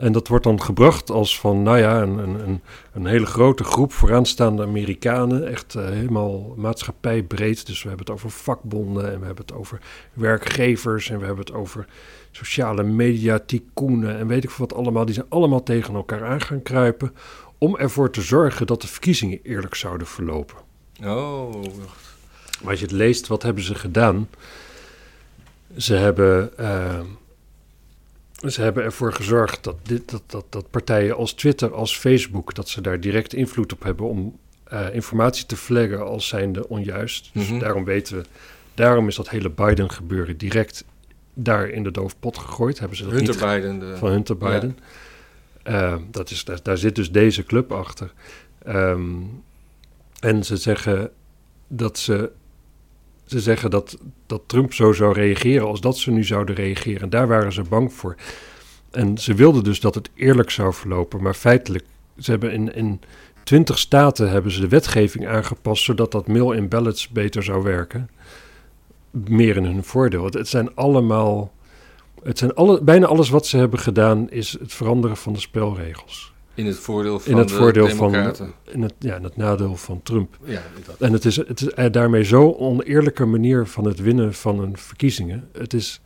En 0.00 0.12
dat 0.12 0.28
wordt 0.28 0.44
dan 0.44 0.62
gebracht 0.62 1.10
als 1.10 1.40
van, 1.40 1.62
nou 1.62 1.78
ja, 1.78 2.02
een, 2.02 2.18
een, 2.18 2.48
een, 2.48 2.60
een 2.92 3.06
hele 3.06 3.26
grote 3.26 3.64
groep 3.64 3.92
vooraanstaande 3.92 4.62
Amerikanen. 4.62 5.48
Echt 5.48 5.74
eh, 5.74 5.84
helemaal 5.84 6.54
maatschappijbreed. 6.56 7.66
Dus 7.66 7.82
we 7.82 7.88
hebben 7.88 8.06
het 8.06 8.14
over 8.14 8.30
vakbonden 8.30 9.12
en 9.12 9.20
we 9.20 9.26
hebben 9.26 9.44
het 9.46 9.54
over 9.54 9.80
werkgevers 10.12 11.10
en 11.10 11.18
we 11.18 11.26
hebben 11.26 11.44
het 11.44 11.54
over 11.54 11.86
sociale 12.30 12.82
media, 12.82 13.38
tycoenen 13.38 14.18
en 14.18 14.26
weet 14.26 14.44
ik 14.44 14.50
veel 14.50 14.66
wat 14.66 14.78
allemaal. 14.78 15.04
Die 15.04 15.14
zijn 15.14 15.26
allemaal 15.28 15.62
tegen 15.62 15.94
elkaar 15.94 16.24
aan 16.24 16.40
gaan 16.40 16.62
kruipen 16.62 17.14
om 17.58 17.76
ervoor 17.76 18.10
te 18.10 18.22
zorgen 18.22 18.66
dat 18.66 18.80
de 18.80 18.88
verkiezingen 18.88 19.40
eerlijk 19.42 19.74
zouden 19.74 20.06
verlopen. 20.06 20.56
Oh, 21.04 21.52
Maar 22.62 22.70
als 22.70 22.78
je 22.78 22.84
het 22.84 22.94
leest, 22.94 23.26
wat 23.26 23.42
hebben 23.42 23.62
ze 23.64 23.74
gedaan? 23.74 24.28
Ze 25.76 25.94
hebben, 25.94 26.58
eh, 26.58 27.00
ze 28.48 28.62
hebben 28.62 28.84
ervoor 28.84 29.12
gezorgd 29.12 29.64
dat, 29.64 29.76
dit, 29.82 30.10
dat, 30.10 30.22
dat, 30.26 30.44
dat 30.48 30.70
partijen 30.70 31.16
als 31.16 31.32
Twitter, 31.32 31.74
als 31.74 31.98
Facebook, 31.98 32.54
dat 32.54 32.68
ze 32.68 32.80
daar 32.80 33.00
direct 33.00 33.34
invloed 33.34 33.72
op 33.72 33.82
hebben 33.82 34.06
om 34.08 34.38
eh, 34.64 34.94
informatie 34.94 35.46
te 35.46 35.56
flaggen 35.56 36.04
als 36.06 36.28
zijnde 36.28 36.68
onjuist. 36.68 37.30
Dus 37.32 37.48
Mhm. 37.48 37.58
daarom 37.58 37.84
weten 37.84 38.16
we, 38.16 38.24
daarom 38.74 39.08
is 39.08 39.14
dat 39.16 39.28
hele 39.30 39.50
Biden 39.50 39.90
gebeuren 39.90 40.36
direct 40.36 40.84
daar 41.34 41.68
in 41.68 41.82
de 41.82 41.90
doofpot 41.90 42.38
gegooid. 42.38 42.78
Hebben 42.78 42.96
ze 42.96 43.04
dat 43.04 43.12
Hunter 43.12 43.34
niet 43.34 43.44
Biden. 43.44 43.78
De, 43.78 43.96
van 43.96 44.10
Hunter 44.10 44.36
Ja. 44.40 44.48
Biden. 44.50 44.78
Eh, 45.62 45.96
dat 46.10 46.30
is, 46.30 46.44
daar, 46.44 46.58
daar 46.62 46.78
zit 46.78 46.94
dus 46.94 47.10
deze 47.10 47.42
club 47.44 47.72
achter. 47.72 48.12
Ehm, 48.64 49.02
en 50.20 50.44
ze 50.44 50.56
zeggen 50.56 51.10
dat 51.68 51.98
ze. 51.98 52.30
Ze 53.24 53.40
zeggen 53.40 53.70
dat, 53.70 53.98
dat 54.26 54.42
Trump 54.46 54.72
zo 54.74 54.92
zou 54.92 55.12
reageren 55.12 55.66
als 55.66 55.80
dat 55.80 55.98
ze 55.98 56.10
nu 56.10 56.24
zouden 56.24 56.54
reageren. 56.54 57.10
Daar 57.10 57.28
waren 57.28 57.52
ze 57.52 57.62
bang 57.62 57.92
voor. 57.92 58.14
En 58.90 59.18
ze 59.18 59.34
wilden 59.34 59.64
dus 59.64 59.80
dat 59.80 59.94
het 59.94 60.10
eerlijk 60.14 60.50
zou 60.50 60.74
verlopen. 60.74 61.22
Maar 61.22 61.34
feitelijk, 61.34 61.84
ze 62.18 62.30
hebben 62.30 62.52
in, 62.52 62.74
in 62.74 63.00
20 63.44 63.78
staten 63.78 64.30
hebben 64.30 64.52
ze 64.52 64.60
de 64.60 64.68
wetgeving 64.68 65.28
aangepast 65.28 65.84
zodat 65.84 66.12
dat 66.12 66.26
mail-in 66.26 66.68
ballots 66.68 67.08
beter 67.08 67.42
zou 67.42 67.62
werken. 67.62 68.10
Meer 69.10 69.56
in 69.56 69.64
hun 69.64 69.84
voordeel. 69.84 70.24
Het, 70.24 70.34
het 70.34 70.48
zijn 70.48 70.74
allemaal. 70.74 71.52
Het 72.22 72.38
zijn 72.38 72.54
alle, 72.54 72.82
bijna 72.82 73.06
alles 73.06 73.28
wat 73.28 73.46
ze 73.46 73.56
hebben 73.56 73.78
gedaan 73.78 74.30
is 74.30 74.56
het 74.60 74.72
veranderen 74.72 75.16
van 75.16 75.32
de 75.32 75.40
spelregels. 75.40 76.32
In 76.60 76.66
het 76.66 76.76
voordeel 76.78 77.20
van 77.20 77.32
In 77.32 77.38
het 77.38 77.48
de 77.48 77.54
voordeel 77.54 77.88
van 77.88 78.14
in 78.72 78.82
het, 78.82 78.94
ja, 78.98 79.16
in 79.16 79.22
het 79.24 79.36
nadeel 79.36 79.76
van 79.76 80.00
Trump. 80.02 80.36
Ja, 80.44 80.62
dat. 80.86 80.96
En 80.98 81.12
het 81.12 81.24
is, 81.24 81.36
het 81.36 81.60
is 81.60 81.68
eh, 81.70 81.90
daarmee 81.92 82.24
zo'n 82.24 82.56
oneerlijke 82.58 83.24
manier 83.24 83.66
van 83.66 83.84
het 83.84 84.00
winnen 84.00 84.34
van 84.34 84.60
een 84.60 84.76
verkiezingen. 84.76 85.48
Het 85.52 85.74
is, 85.74 86.00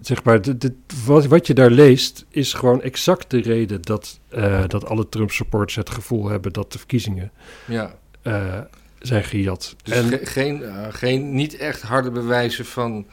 zeg 0.00 0.24
maar, 0.24 0.42
dit, 0.42 0.60
dit- 0.60 0.72
wat, 1.04 1.26
wat 1.26 1.46
je 1.46 1.54
daar 1.54 1.70
leest 1.70 2.24
is 2.28 2.52
gewoon 2.52 2.82
exact 2.82 3.30
de 3.30 3.40
reden 3.40 3.82
dat, 3.82 4.18
eh, 4.28 4.62
dat 4.66 4.86
alle 4.86 5.08
Trump-supporters 5.08 5.74
het 5.76 5.90
gevoel 5.90 6.28
hebben 6.28 6.52
dat 6.52 6.72
de 6.72 6.78
verkiezingen 6.78 7.30
ja. 7.66 7.94
eh, 8.22 8.58
zijn 8.98 9.24
gejat. 9.24 9.76
Dus 9.82 9.94
en 9.94 10.08
ge- 10.08 10.20
geen, 10.26 10.62
geen, 10.90 11.34
niet 11.34 11.56
echt 11.56 11.82
harde 11.82 12.10
bewijzen 12.10 12.64
van, 12.64 13.06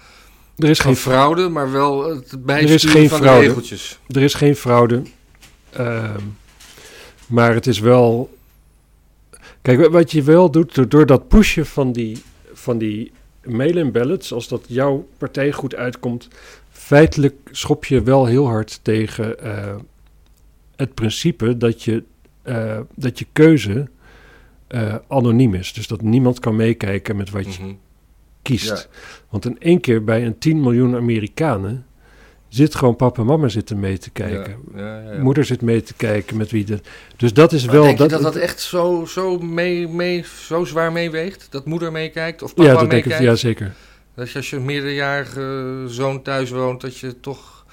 er 0.57 0.69
is, 0.69 0.79
geen, 0.79 0.95
fraude, 0.95 1.49
maar 1.49 1.71
wel 1.71 2.09
het 2.09 2.31
Er 2.31 2.37
is 2.37 2.43
bijsturen 2.45 2.95
geen 2.95 3.09
van 3.09 3.17
fraude. 3.19 3.41
de 3.41 3.47
regeltjes. 3.47 3.99
er 4.07 4.21
is 4.21 4.33
geen 4.33 4.55
fraude. 4.55 5.01
Ehm, 5.71 6.23
maar 7.27 7.53
het 7.53 7.67
is 7.67 7.79
wel. 7.79 8.37
Kijk, 9.61 9.89
wat 9.89 10.11
je 10.11 10.23
wel 10.23 10.51
doet, 10.51 10.91
door, 10.91 11.05
dat 11.05 11.27
pushen 11.27 11.65
van 11.65 11.91
die, 11.91 12.21
van 12.53 12.77
die 12.77 13.11
mail-in 13.43 13.91
ballots, 13.91 14.33
als 14.33 14.47
dat 14.47 14.65
jouw 14.67 15.07
partij 15.17 15.51
goed 15.51 15.75
uitkomt, 15.75 16.27
feitelijk 16.71 17.35
schop 17.51 17.85
je 17.85 18.01
wel 18.01 18.25
heel 18.25 18.47
hard 18.47 18.79
tegen 18.81 19.39
eh, 19.39 19.75
het 20.75 20.93
principe 20.93 21.57
dat 21.57 21.83
je, 21.83 22.03
eh, 22.41 22.79
dat 22.95 23.19
je 23.19 23.25
keuze 23.33 23.87
eh, 24.67 24.95
anoniem 25.07 25.53
is. 25.53 25.73
Dus 25.73 25.87
dat 25.87 26.01
niemand 26.01 26.39
kan 26.39 26.55
meekijken 26.55 27.15
met 27.15 27.29
wat 27.29 27.55
je 27.55 27.61
Mhm. 27.63 27.73
kiest. 28.41 28.67
Ja. 28.67 28.79
Want 29.29 29.45
in 29.45 29.59
één 29.59 29.79
keer 29.79 30.03
bij 30.03 30.25
een 30.25 30.37
10 30.37 30.61
miljoen 30.61 30.95
Amerikanen 30.95 31.85
zit 32.49 32.75
gewoon 32.75 32.95
papa 32.95 33.21
en 33.21 33.27
mama 33.27 33.47
zitten 33.47 33.79
mee 33.79 33.97
te 33.97 34.09
kijken. 34.09 34.57
Ja, 34.75 34.79
ja, 34.81 35.01
ja, 35.01 35.11
ja. 35.11 35.21
Moeder 35.21 35.45
zit 35.45 35.61
mee 35.61 35.81
te 35.81 35.93
kijken 35.93 36.37
met 36.37 36.51
wie 36.51 36.65
de. 36.65 36.79
Dus 37.17 37.33
dat 37.33 37.51
is 37.53 37.65
Maar 37.65 37.73
wel. 37.75 37.83
denk 37.83 37.97
je 37.97 38.07
dat, 38.07 38.21
dat 38.21 38.33
dat 38.33 38.41
echt 38.41 38.61
zo, 38.61 39.05
zo, 39.07 39.37
mee, 39.39 39.87
mee, 39.87 40.25
zo 40.47 40.63
zwaar 40.65 40.91
meeweegt? 40.91 41.47
Dat 41.49 41.65
moeder 41.65 41.91
meekijkt 41.91 42.41
of 42.41 42.53
papa 42.53 42.69
ja, 42.69 42.77
dat 42.79 42.89
denk 42.89 43.05
ik. 43.05 43.19
Ja, 43.19 43.35
zeker. 43.35 43.73
Dat 44.15 44.31
je 44.31 44.37
als 44.37 44.49
je 44.49 44.55
een 44.55 44.65
meerderjarige 44.65 45.83
zoon 45.87 46.21
thuis 46.21 46.49
woont, 46.49 46.81
dat 46.81 46.97
je 46.97 47.19
toch 47.19 47.65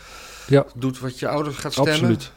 Ja. 0.47 0.67
doet 0.75 0.99
wat 0.99 1.19
je 1.19 1.29
ouders 1.29 1.57
gaat 1.57 1.73
stemmen? 1.73 1.93
Absoluut. 1.93 2.33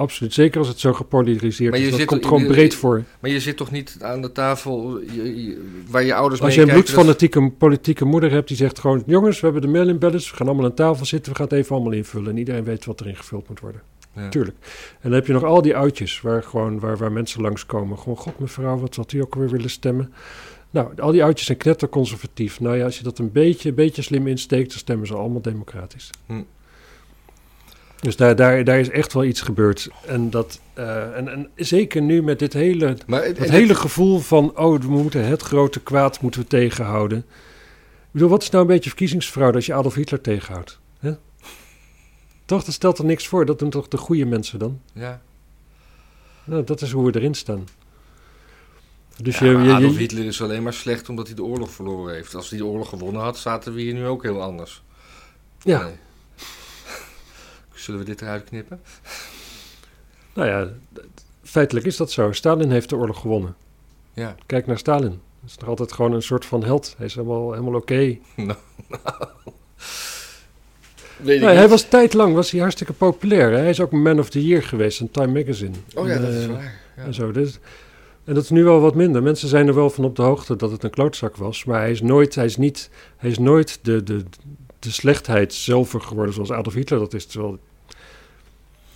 Absoluut. 0.00 0.32
Zeker 0.32 0.58
als 0.58 0.68
het 0.68 0.78
zo 0.80 0.92
gepolariseerd 0.92 1.70
Maar 1.70 1.80
is. 1.80 1.90
je 1.90 1.96
Dat 1.96 2.04
komt 2.06 2.26
gewoon 2.26 2.46
breed 2.46 2.74
voor. 2.74 3.04
Maar 3.20 3.30
je 3.30 3.40
zit 3.40 3.56
toch 3.56 3.70
niet 3.70 3.96
aan 4.00 4.22
de 4.22 4.32
tafel 4.32 5.00
je- 5.00 5.44
je- 5.44 5.82
waar 5.90 6.04
je 6.04 6.14
ouders 6.14 6.40
Als 6.42 6.54
je 6.54 6.60
een 6.62 6.68
bloedfanatieke 6.68 7.50
politieke 7.58 8.04
moeder 8.04 8.30
hebt 8.30 8.48
die 8.48 8.56
zegt 8.56 8.78
gewoon... 8.78 9.02
jongens, 9.06 9.40
we 9.40 9.44
hebben 9.44 9.62
de 9.62 9.68
mail 9.68 9.88
in 9.88 9.98
ballots, 9.98 10.30
we 10.30 10.36
gaan 10.36 10.46
allemaal 10.46 10.64
aan 10.64 10.74
tafel 10.74 11.06
zitten... 11.06 11.32
we 11.32 11.38
gaan 11.38 11.46
het 11.48 11.56
even 11.58 11.74
allemaal 11.74 11.92
invullen 11.92 12.30
en 12.30 12.36
iedereen 12.36 12.64
weet 12.64 12.84
wat 12.84 13.00
erin 13.00 13.16
gevuld 13.16 13.48
moet 13.48 13.60
worden. 13.60 13.80
Ja. 14.16 14.28
Tuurlijk. 14.28 14.56
En 14.92 14.98
dan 15.02 15.12
heb 15.12 15.26
je 15.26 15.32
nog 15.32 15.44
al 15.44 15.62
die 15.62 15.76
oudjes 15.76 16.20
waar, 16.20 16.42
gewoon, 16.42 16.78
waar, 16.80 16.96
waar 16.96 17.12
mensen 17.12 17.40
langskomen. 17.42 17.98
Gewoon, 17.98 18.16
god 18.16 18.38
mevrouw, 18.38 18.78
wat 18.78 18.96
had 18.96 19.12
u 19.12 19.20
ook 19.20 19.34
weer 19.34 19.50
willen 19.50 19.70
stemmen? 19.70 20.12
Nou, 20.70 20.88
al 20.98 21.12
die 21.12 21.24
oudjes 21.24 21.46
zijn 21.46 21.58
knetterconservatief. 21.58 22.60
Nou 22.60 22.76
ja, 22.76 22.84
als 22.84 22.96
je 22.98 23.02
dat 23.04 23.18
een 23.18 23.32
beetje, 23.32 23.68
een 23.68 23.74
beetje 23.74 24.02
slim 24.02 24.26
insteekt... 24.26 24.68
dan 24.70 24.78
stemmen 24.78 25.06
ze 25.06 25.14
allemaal 25.14 25.42
democratisch. 25.42 26.10
Hm. 26.26 26.42
Dus 28.00 28.16
daar, 28.16 28.36
daar, 28.36 28.64
daar 28.64 28.78
is 28.78 28.90
echt 28.90 29.12
wel 29.12 29.24
iets 29.24 29.40
gebeurd. 29.40 29.88
En, 30.06 30.30
dat, 30.30 30.60
eh, 30.74 31.16
en, 31.16 31.28
en 31.28 31.50
zeker 31.56 32.02
nu 32.02 32.22
met 32.22 32.38
dit 32.38 32.52
hele, 32.52 32.96
Maar 33.06 33.24
het, 33.24 33.36
dat 33.36 33.48
hele 33.48 33.74
gevoel 33.74 34.18
van... 34.18 34.58
oh, 34.58 34.80
we 34.80 34.88
moeten 34.88 35.24
het 35.24 35.42
grote 35.42 35.80
kwaad 35.80 36.20
moeten 36.20 36.40
we 36.40 36.46
tegenhouden. 36.46 37.18
Ik 37.18 38.10
bedoel, 38.10 38.28
wat 38.28 38.42
is 38.42 38.50
nou 38.50 38.62
een 38.62 38.70
beetje 38.70 38.88
verkiezingsfraude 38.88 39.56
als 39.56 39.66
je 39.66 39.74
Adolf 39.74 39.94
Hitler 39.94 40.20
tegenhoudt? 40.20 40.78
Hè? 40.98 41.12
Toch, 42.44 42.64
dat 42.64 42.74
stelt 42.74 42.98
er 42.98 43.04
niks 43.04 43.26
voor. 43.26 43.46
Dat 43.46 43.58
doen 43.58 43.70
toch 43.70 43.88
de 43.88 43.96
goede 43.96 44.24
mensen 44.24 44.58
dan? 44.58 44.80
Ja. 44.92 45.22
Nou, 46.44 46.64
dat 46.64 46.80
is 46.80 46.90
hoe 46.90 47.10
we 47.10 47.18
erin 47.18 47.34
staan. 47.34 47.68
Dus 49.16 49.38
ja, 49.38 49.46
je, 49.46 49.72
Adolf 49.72 49.96
Hitler 49.96 50.24
is 50.24 50.42
alleen 50.42 50.62
maar 50.62 50.72
slecht 50.72 51.08
omdat 51.08 51.26
hij 51.26 51.36
de 51.36 51.42
oorlog 51.42 51.70
verloren 51.70 52.14
heeft. 52.14 52.34
Als 52.34 52.50
hij 52.50 52.58
de 52.58 52.64
oorlog 52.64 52.88
gewonnen 52.88 53.22
had, 53.22 53.38
zaten 53.38 53.74
we 53.74 53.80
hier 53.80 53.94
nu 53.94 54.06
ook 54.06 54.22
heel 54.22 54.42
anders. 54.42 54.82
ja, 55.62 55.82
Nee. 55.82 55.92
Zullen 57.80 58.00
we 58.00 58.06
dit 58.06 58.22
eruit 58.22 58.44
knippen? 58.44 58.80
nou 60.34 60.48
ja, 60.48 60.68
feitelijk 61.42 61.86
is 61.86 61.96
dat 61.96 62.10
zo. 62.10 62.32
Stalin 62.32 62.70
heeft 62.70 62.88
de 62.88 62.96
oorlog 62.96 63.20
gewonnen. 63.20 63.56
Ja. 64.12 64.34
Kijk 64.46 64.66
naar 64.66 64.78
Stalin. 64.78 65.20
Dat 65.40 65.50
is 65.50 65.56
nog 65.58 65.68
altijd 65.68 65.92
gewoon 65.92 66.12
een 66.12 66.22
soort 66.22 66.44
van 66.44 66.64
held. 66.64 66.94
Hij 66.96 67.06
is 67.06 67.14
helemaal, 67.14 67.52
helemaal 67.52 67.74
oké. 67.74 67.94
Weet 71.16 71.36
ik 71.36 71.46
Nee, 71.46 71.56
hij 71.56 71.68
was 71.68 71.82
tijdlang 71.82 72.34
was 72.34 72.50
hij 72.50 72.60
hartstikke 72.60 72.92
populair. 72.92 73.50
hè. 73.50 73.58
Hij 73.58 73.70
is 73.70 73.80
ook 73.80 73.90
Man 73.92 74.18
of 74.18 74.30
the 74.30 74.46
Year 74.46 74.62
geweest 74.62 75.00
in 75.00 75.10
Time 75.10 75.32
Magazine. 75.32 75.74
Oh 75.94 76.06
ja, 76.06 76.14
En, 76.14 76.22
dat 76.22 76.32
is 76.32 76.44
eh, 76.44 76.50
waar. 76.50 76.80
Ja. 76.96 77.02
En, 77.02 77.14
zo. 77.14 77.30
Dus, 77.30 77.58
en 78.24 78.34
dat 78.34 78.42
is 78.42 78.50
nu 78.50 78.64
wel 78.64 78.80
wat 78.80 78.94
minder. 78.94 79.22
Mensen 79.22 79.48
zijn 79.48 79.68
er 79.68 79.74
wel 79.74 79.90
van 79.90 80.04
op 80.04 80.16
de 80.16 80.22
hoogte 80.22 80.56
dat 80.56 80.70
het 80.70 80.82
een 80.84 80.90
klootzak 80.90 81.36
was. 81.36 81.64
Maar 81.64 81.80
hij 81.80 81.90
is 81.90 82.00
nooit, 82.00 82.34
hij 82.34 82.44
is 82.44 82.56
niet, 82.56 82.90
hij 83.16 83.30
is 83.30 83.38
nooit 83.38 83.78
de, 83.82 84.02
de, 84.02 84.24
de 84.78 84.90
slechtheid 84.90 85.54
zelf 85.54 85.90
geworden 85.90 86.34
zoals 86.34 86.52
Adolf 86.52 86.74
Hitler 86.74 86.98
dat 86.98 87.14
is. 87.14 87.26
Terwijl, 87.26 87.58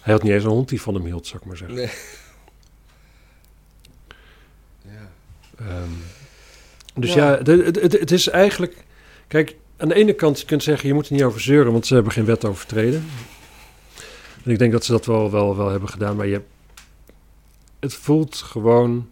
hij 0.05 0.13
had 0.13 0.23
niet 0.23 0.33
eens 0.33 0.45
een 0.45 0.51
hond 0.51 0.69
die 0.69 0.81
van 0.81 0.95
hem 0.95 1.05
hield, 1.05 1.27
zou 1.27 1.39
ik 1.43 1.49
maar 1.49 1.57
zeggen. 1.57 1.77
Nee. 1.77 1.91
Ja. 4.83 5.11
Ehm, 5.59 5.91
dus 6.95 7.13
Ja. 7.15 7.39
het 7.43 8.11
is 8.11 8.29
eigenlijk... 8.29 8.85
Kijk, 9.27 9.57
aan 9.77 9.89
de 9.89 9.95
ene 9.95 10.13
kant 10.13 10.41
je 10.41 10.47
kunt 10.47 10.63
zeggen, 10.63 10.89
je 10.89 10.95
moet 10.95 11.07
er 11.07 11.13
niet 11.13 11.23
over 11.23 11.41
zeuren, 11.41 11.73
want 11.73 11.87
ze 11.87 11.95
hebben 11.95 12.13
geen 12.13 12.25
wet 12.25 12.45
overtreden. 12.45 13.05
En 14.45 14.51
ik 14.51 14.59
denk 14.59 14.73
dat 14.73 14.85
ze 14.85 14.93
dat 14.93 15.07
wel, 15.07 15.31
wel, 15.31 15.57
wel 15.57 15.69
hebben 15.69 15.89
gedaan, 15.89 16.17
maar 16.17 16.27
je, 16.27 16.41
het 17.81 17.95
voelt 17.95 18.37
gewoon... 18.37 19.09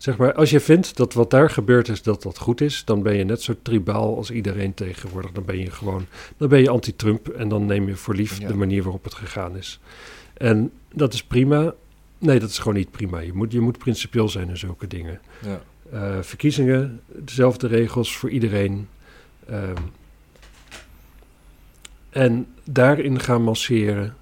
Zeg 0.00 0.16
maar, 0.16 0.34
als 0.34 0.50
je 0.50 0.60
vindt 0.60 0.96
dat 0.96 1.12
wat 1.12 1.30
daar 1.30 1.50
gebeurd 1.50 1.88
is, 1.88 2.02
dat 2.02 2.22
dat 2.22 2.38
goed 2.38 2.60
is, 2.60 2.84
dan 2.84 3.02
ben 3.02 3.16
je 3.16 3.24
net 3.24 3.42
zo 3.42 3.54
tribaal 3.62 4.16
als 4.16 4.30
iedereen 4.30 4.74
tegenwoordig. 4.74 5.32
Dan 5.32 5.44
ben 5.44 5.58
je 5.58 5.70
gewoon, 5.70 6.06
dan 6.36 6.48
ben 6.48 6.60
je 6.60 6.70
anti-Trump 6.70 7.28
en 7.28 7.48
dan 7.48 7.66
neem 7.66 7.86
je 7.88 7.96
voor 7.96 8.14
lief 8.14 8.40
Ja. 8.40 8.48
de 8.48 8.54
manier 8.54 8.82
waarop 8.82 9.04
het 9.04 9.14
gegaan 9.14 9.56
is. 9.56 9.80
En 10.34 10.70
dat 10.94 11.12
is 11.14 11.24
prima. 11.24 11.74
Nee, 12.18 12.40
dat 12.40 12.50
is 12.50 12.58
gewoon 12.58 12.74
niet 12.74 12.90
prima. 12.90 13.18
Je 13.18 13.32
moet, 13.32 13.52
je 13.52 13.60
moet 13.60 13.78
principieel 13.78 14.28
zijn 14.28 14.48
in 14.48 14.56
zulke 14.58 14.86
dingen. 14.86 15.20
Ja. 15.42 15.60
Eh, 15.92 16.22
verkiezingen, 16.22 17.00
dezelfde 17.06 17.66
regels 17.66 18.16
voor 18.16 18.30
iedereen. 18.30 18.88
Ehm, 19.48 19.76
en 22.10 22.46
daarin 22.64 23.20
gaan 23.20 23.42
masseren. 23.42 24.14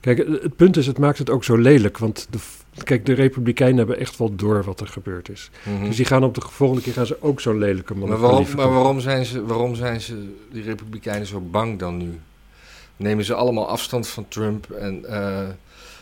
Kijk, 0.00 0.18
het, 0.18 0.56
punt 0.56 0.76
is, 0.76 0.86
het 0.86 0.98
maakt 0.98 1.18
het 1.18 1.30
ook 1.30 1.44
zo 1.44 1.56
lelijk. 1.56 1.98
Want 1.98 2.26
de, 2.30 2.38
kijk, 2.84 3.06
de 3.06 3.12
Republikeinen 3.12 3.76
hebben 3.76 3.98
echt 3.98 4.18
wel 4.18 4.34
door 4.34 4.64
wat 4.64 4.80
er 4.80 4.86
gebeurd 4.86 5.28
is. 5.28 5.50
Mhm. 5.62 5.84
Dus 5.84 5.96
die 5.96 6.04
gaan 6.04 6.24
op 6.24 6.34
de 6.34 6.40
volgende 6.40 6.82
keer 6.82 6.92
gaan 6.92 7.06
ze 7.06 7.22
ook 7.22 7.40
zo'n 7.40 7.58
lelijke 7.58 7.94
man. 7.94 8.08
Maar, 8.08 8.18
waarom, 8.18 8.46
maar 8.56 8.72
waarom, 8.72 9.00
zijn 9.00 9.24
ze, 9.24 9.44
waarom 9.44 9.74
zijn 9.74 10.00
ze, 10.00 10.34
die 10.52 10.62
Republikeinen, 10.62 11.26
zo 11.26 11.40
bang 11.40 11.78
dan 11.78 11.96
nu? 11.96 12.18
Nemen 12.96 13.24
ze 13.24 13.34
allemaal 13.34 13.68
afstand 13.68 14.08
van 14.08 14.28
Trump 14.28 14.70
en, 14.70 15.04
eh, 15.04 15.48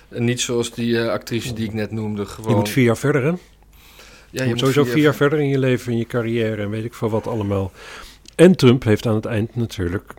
en 0.08 0.24
niet 0.24 0.40
zoals 0.40 0.70
die 0.74 1.00
eh, 1.00 1.08
actrice 1.08 1.52
die 1.52 1.66
ik 1.66 1.72
net 1.72 1.90
noemde, 1.90 2.26
gewoon... 2.26 2.50
Je 2.50 2.56
moet 2.56 2.68
vier 2.68 2.84
jaar 2.84 2.96
verder, 2.96 3.22
hè? 3.22 3.32
ja, 4.30 4.42
je, 4.42 4.48
moet 4.48 4.58
sowieso 4.58 4.84
vier 4.84 5.02
jaar 5.02 5.14
verder 5.14 5.38
in 5.38 5.48
je 5.48 5.58
leven, 5.58 5.92
in 5.92 5.98
je 5.98 6.06
carrière 6.06 6.62
en 6.62 6.70
weet 6.70 6.84
ik 6.84 6.94
veel 6.94 7.10
wat 7.10 7.26
allemaal. 7.26 7.72
En 8.34 8.56
Trump 8.56 8.84
heeft 8.84 9.06
aan 9.06 9.14
het 9.14 9.26
eind 9.26 9.56
natuurlijk... 9.56 10.14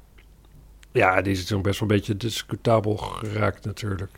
Ja, 0.91 1.21
die 1.21 1.33
is 1.33 1.45
best 1.45 1.63
wel 1.63 1.73
een 1.79 1.87
beetje 1.87 2.17
discutabel 2.17 2.97
geraakt 2.97 3.65
natuurlijk. 3.65 4.11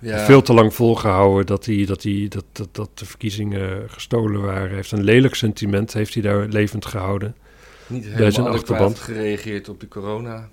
Ja, 0.00 0.24
Veel 0.24 0.42
te 0.42 0.52
lang 0.52 0.74
volgehouden 0.74 1.46
dat, 1.46 1.64
hij, 1.64 1.84
dat, 1.84 2.02
hij, 2.02 2.26
dat, 2.28 2.44
dat, 2.52 2.68
dat 2.72 2.98
de 2.98 3.04
verkiezingen 3.04 3.90
gestolen 3.90 4.40
waren. 4.40 4.74
Heeft 4.74 4.92
een 4.92 5.04
lelijk 5.04 5.34
sentiment, 5.34 5.92
heeft 5.92 6.14
hij 6.14 6.22
daar 6.22 6.46
levend 6.46 6.86
gehouden. 6.86 7.36
niet 7.86 8.04
helemaal 8.04 8.32
zijn 8.32 8.46
achterband. 8.46 8.98
gereageerd 8.98 9.68
op 9.68 9.80
de 9.80 9.88
corona. 9.88 10.48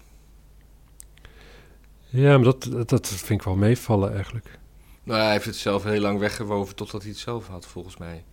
Ja, 2.09 2.35
maar 2.37 2.45
dat, 2.45 2.63
dat, 2.71 2.89
dat 2.89 3.07
vind 3.07 3.39
ik 3.39 3.45
wel 3.45 3.55
meevallen 3.55 4.13
eigenlijk. 4.13 4.59
Nou, 5.03 5.21
hij 5.21 5.31
heeft 5.31 5.45
het 5.45 5.55
zelf 5.55 5.83
heel 5.83 6.01
lang 6.01 6.19
weggewoven 6.19 6.75
totdat 6.75 7.01
hij 7.01 7.09
het 7.09 7.19
zelf 7.19 7.47
had, 7.47 7.65
volgens 7.65 7.97
mij. 7.97 8.23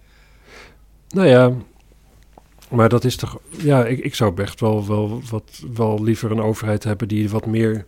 Nou 1.09 1.29
ja, 1.29 1.53
maar 2.71 2.89
dat 2.89 3.05
is 3.05 3.17
toch... 3.17 3.39
Ja, 3.49 3.85
ik, 3.87 3.99
ik 3.99 4.15
zou 4.15 4.43
echt 4.43 4.61
wel, 4.61 4.87
wel, 4.87 5.23
wat, 5.31 5.63
wel 5.75 6.03
liever 6.03 6.31
een 6.31 6.41
overheid 6.41 6.85
hebben 6.85 7.09
die 7.09 7.31
wat 7.31 7.47
meer... 7.47 7.87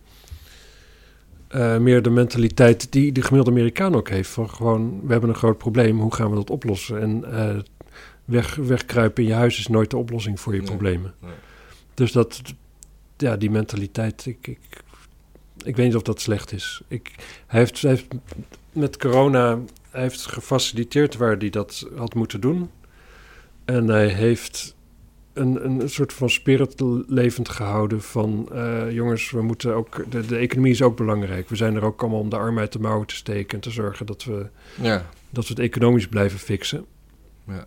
eh, 1.55 1.77
meer 1.77 2.01
de 2.01 2.09
mentaliteit 2.09 2.91
die 2.91 3.11
de 3.11 3.21
gemiddelde 3.21 3.59
Amerikaan 3.59 3.95
ook 3.95 4.09
heeft. 4.09 4.29
Van 4.29 4.49
gewoon, 4.49 5.01
we 5.03 5.11
hebben 5.11 5.29
een 5.29 5.35
groot 5.35 5.57
probleem, 5.57 5.99
hoe 5.99 6.13
gaan 6.13 6.29
we 6.29 6.35
dat 6.35 6.49
oplossen? 6.49 7.01
En 7.01 7.31
eh, 7.33 7.55
weg, 8.25 8.55
wegkruipen 8.55 9.23
in 9.23 9.29
je 9.29 9.35
huis 9.35 9.59
is 9.59 9.67
nooit 9.67 9.89
de 9.89 9.97
oplossing 9.97 10.39
voor 10.39 10.53
je 10.53 10.59
Nee, 10.59 10.67
problemen. 10.67 11.13
nee. 11.19 11.31
Dus 11.93 12.11
dat, 12.11 12.41
ja, 13.17 13.37
die 13.37 13.51
mentaliteit, 13.51 14.25
ik, 14.25 14.47
ik, 14.47 14.59
ik 15.63 15.75
weet 15.75 15.85
niet 15.85 15.95
of 15.95 16.01
dat 16.01 16.21
slecht 16.21 16.51
is. 16.51 16.81
Ik, 16.87 17.11
hij, 17.47 17.59
heeft, 17.59 17.81
hij 17.81 17.91
heeft 17.91 18.07
met 18.71 18.97
corona, 18.97 19.59
hij 19.89 20.01
heeft 20.01 20.25
gefaciliteerd 20.25 21.17
waar 21.17 21.37
hij 21.37 21.49
dat 21.49 21.87
had 21.95 22.13
moeten 22.15 22.41
doen. 22.41 22.69
En 23.65 23.87
hij 23.87 24.07
heeft 24.07 24.74
een, 25.35 25.65
een 25.65 25.89
soort 25.89 26.13
van 26.13 26.29
spirit 26.29 26.81
levend 27.07 27.49
gehouden 27.49 28.01
van... 28.01 28.49
eh, 28.53 28.91
jongens, 28.91 29.31
we 29.31 29.41
moeten 29.41 29.73
ook... 29.75 30.11
De, 30.11 30.25
de 30.25 30.37
economie 30.37 30.71
is 30.71 30.81
ook 30.81 30.97
belangrijk. 30.97 31.49
We 31.49 31.55
zijn 31.55 31.75
er 31.75 31.83
ook 31.83 32.01
allemaal 32.01 32.19
om 32.19 32.29
de 32.29 32.35
arm 32.37 32.59
uit 32.59 32.71
de 32.71 32.79
mouwen 32.79 33.07
te 33.07 33.15
steken... 33.15 33.55
en 33.55 33.59
te 33.59 33.69
zorgen 33.69 34.05
dat 34.05 34.23
we, 34.23 34.47
Ja, 34.81 35.05
dat 35.29 35.43
we 35.47 35.49
het 35.49 35.59
economisch 35.59 36.07
blijven 36.07 36.39
fixen. 36.39 36.85
Ja. 37.47 37.65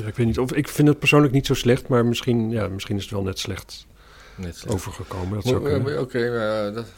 Ja, 0.00 0.06
ik 0.06 0.14
weet 0.16 0.26
niet 0.26 0.38
of... 0.38 0.52
Ik 0.52 0.68
vind 0.68 0.88
het 0.88 0.98
persoonlijk 0.98 1.32
niet 1.32 1.46
zo 1.46 1.54
slecht... 1.54 1.88
maar 1.88 2.06
misschien, 2.06 2.50
ja, 2.50 2.68
misschien 2.68 2.96
is 2.96 3.02
het 3.02 3.12
wel 3.12 3.22
net 3.22 3.38
slecht 3.38 3.86
net 4.36 4.56
slecht. 4.56 4.74
overgekomen. 4.74 5.42
Eh, 5.42 6.00
Oké, 6.00 6.70
dat- 6.74 6.92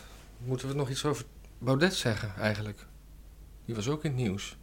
moeten 0.44 0.68
we 0.68 0.74
nog 0.74 0.90
iets 0.90 1.04
over 1.04 1.24
Baudet 1.58 1.94
zeggen, 1.94 2.32
eigenlijk? 2.38 2.86
Die 3.64 3.74
was 3.74 3.88
ook 3.88 4.04
in 4.04 4.10
het 4.10 4.20
nieuws. 4.20 4.56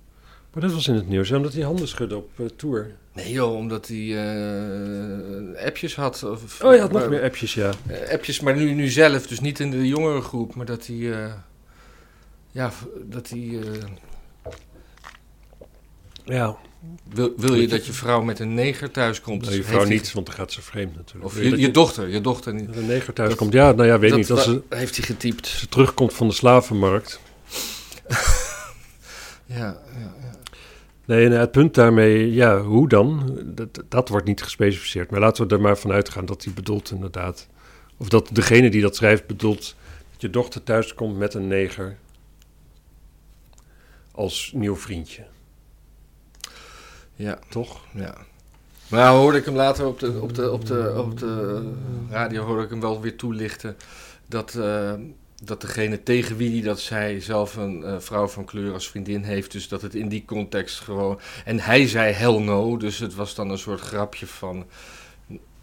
Maar 0.54 0.64
dat 0.64 0.72
was 0.74 0.88
in 0.88 0.96
het 0.96 1.08
nieuws, 1.08 1.32
omdat 1.32 1.54
hij 1.54 1.64
handen 1.64 1.88
schudde 1.88 2.16
op 2.18 2.30
eh, 2.40 2.46
tour. 2.56 2.92
Nee 3.14 3.32
joh, 3.32 3.56
omdat 3.56 3.88
hij 3.88 4.18
eh, 5.58 5.66
appjes 5.66 5.96
had. 5.96 6.24
Of, 6.24 6.64
Oh, 6.64 6.74
je 6.74 6.80
had 6.80 6.92
nog 6.92 7.10
meer 7.10 7.24
appjes, 7.24 7.54
ja. 7.54 7.72
eh, 7.88 8.12
appjes, 8.14 8.40
maar 8.40 8.56
nu, 8.56 8.74
nu 8.74 8.88
zelf, 8.88 9.28
dus 9.28 9.40
niet 9.40 9.60
in 9.60 9.72
de 9.72 9.88
jongere 9.88 10.22
groep, 10.22 10.56
maar 10.56 10.66
dat 10.66 10.86
hij... 10.88 10.96
ja, 12.52 12.72
dat 13.06 13.30
hij... 13.30 13.60
Ja, 16.26 16.58
wil, 17.14 17.34
wil 17.38 17.54
je 17.56 17.68
dat 17.68 17.86
je 17.86 17.92
vrouw 17.94 18.22
met 18.22 18.40
een 18.40 18.54
neger 18.54 18.92
thuiskomt? 18.92 19.40
nou, 19.42 19.50
je 19.52 19.58
Heeft 19.58 19.70
vrouw 19.70 19.82
hij- 19.82 19.90
niet, 19.90 20.12
want 20.12 20.26
dan 20.26 20.36
gaat 20.36 20.52
ze 20.52 20.62
vreemd 20.62 20.96
natuurlijk. 20.96 21.26
Of 21.26 21.42
je, 21.44 21.50
dat 21.50 21.60
je 21.60 21.72
dochter, 21.72 22.08
je 22.08 22.22
dochter 22.22 22.54
niet. 22.54 22.68
met 22.68 22.76
een 22.78 22.86
neger 22.86 23.14
thuis 23.14 23.36
komt. 23.36 23.54
Ja, 23.54 23.72
nou 23.72 23.88
ja, 23.88 24.00
weet 24.00 24.10
Dat 24.10 24.18
niet. 24.20 24.28
Ze, 24.28 24.62
heeft 24.70 24.96
hij 24.96 25.06
getypt. 25.06 25.40
als 25.42 25.60
ze 25.60 25.68
terugkomt 25.68 26.14
van 26.14 26.28
de 26.28 26.34
slavenmarkt. 26.34 27.20
Ja, 29.46 29.78
ja. 30.00 30.19
Nee, 31.10 31.30
het 31.30 31.52
punt 31.52 31.74
daarmee, 31.74 32.34
ja, 32.34 32.62
hoe 32.62 32.88
dan? 32.88 33.40
Dat, 33.46 33.84
dat 33.88 34.10
wordt 34.10 34.26
niet 34.26 34.42
gespecificeerd. 34.42 35.12
Maar 35.12 35.20
laten 35.20 35.48
we 35.48 35.56
er 35.56 35.62
maar 35.62 35.78
van 35.78 35.92
uitgaan 35.92 36.26
dat 36.26 36.44
hij 36.44 36.54
bedoelt 36.54 36.92
inderdaad. 36.92 37.48
Of 37.98 38.10
dat 38.10 38.30
degene 38.32 38.70
die 38.70 38.82
dat 38.82 38.96
schrijft 38.96 39.28
bedoelt 39.28 39.76
dat 40.12 40.22
je 40.22 40.30
dochter 40.30 40.64
thuis 40.64 40.94
komt 40.94 41.18
met 41.18 41.34
een 41.34 41.48
neger 41.48 41.98
als 44.12 44.52
nieuw 44.56 44.76
vriendje, 44.76 45.26
ja. 47.16 47.40
toch? 47.50 47.82
Ja. 47.94 48.16
Maar 48.90 49.00
nou 49.00 49.20
hoorde 49.20 49.38
ik 49.38 49.46
hem 49.46 49.56
later 49.56 49.86
op 49.86 50.00
de, 50.00 50.22
op 50.22 50.36
de, 50.36 50.52
op 50.52 50.66
de, 50.66 50.94
op 50.98 51.20
de 51.20 51.64
radio 52.10 52.44
hoorde 52.44 52.64
ik 52.64 52.70
hem 52.70 52.82
wel 52.82 53.02
weer 53.02 53.18
toelichten 53.18 53.78
dat, 54.26 54.56
eh, 54.56 54.94
dat 55.44 55.62
degene 55.62 56.04
tegen 56.04 56.38
wie 56.38 56.52
hij 56.52 56.62
dat 56.62 56.80
zei 56.80 57.22
zelf 57.22 57.56
een 57.56 57.84
eh, 57.84 58.00
vrouw 58.00 58.28
van 58.28 58.46
kleur 58.46 58.74
als 58.74 58.90
vriendin 58.90 59.24
heeft. 59.24 59.52
Dus 59.52 59.68
dat 59.68 59.82
het 59.82 59.96
in 59.96 60.08
die 60.08 60.26
context 60.26 60.80
gewoon... 60.80 61.20
En 61.46 61.60
hij 61.60 61.88
zei 61.88 62.14
hell 62.14 62.40
no, 62.40 62.78
dus 62.78 63.00
het 63.00 63.16
was 63.16 63.36
dan 63.36 63.50
een 63.50 63.58
soort 63.58 63.82
grapje 63.82 64.28
van... 64.28 64.66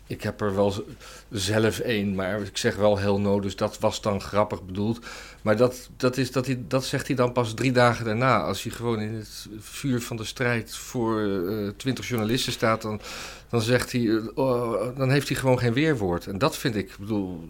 Ik 0.08 0.22
heb 0.22 0.40
er 0.40 0.54
wel 0.54 0.84
zelf 1.30 1.78
één, 1.78 2.14
maar 2.14 2.40
ik 2.40 2.56
zeg 2.56 2.76
wel 2.76 2.98
hell 2.98 3.16
no, 3.18 3.40
dus 3.40 3.56
dat 3.56 3.78
was 3.78 4.00
dan 4.00 4.20
grappig 4.20 4.64
bedoeld. 4.64 5.06
Maar 5.42 5.56
dat, 5.56 5.88
dat, 5.96 6.16
is, 6.16 6.32
dat, 6.32 6.46
hij, 6.46 6.64
dat 6.68 6.84
zegt 6.84 7.06
hij 7.06 7.16
dan 7.16 7.32
pas 7.32 7.54
drie 7.54 7.72
dagen 7.72 8.04
daarna. 8.04 8.40
Als 8.42 8.62
hij 8.62 8.72
gewoon 8.72 9.00
in 9.00 9.14
het 9.14 9.46
vuur 9.58 10.00
van 10.00 10.16
de 10.16 10.24
strijd 10.24 10.76
voor 10.76 11.20
eh, 11.20 11.68
twintig 11.76 12.08
journalisten 12.08 12.52
staat, 12.52 12.82
dan, 12.82 13.00
dan 13.48 13.60
zegt 13.60 13.92
hij, 13.92 14.08
eh, 14.08 14.24
oh, 14.34 14.96
dan 14.96 15.10
heeft 15.10 15.28
hij 15.28 15.36
gewoon 15.36 15.58
geen 15.58 15.72
weerwoord. 15.72 16.26
En 16.26 16.38
dat 16.38 16.56
vind 16.56 16.76
ik, 16.76 16.88
ik 16.88 16.98
bedoel, 16.98 17.48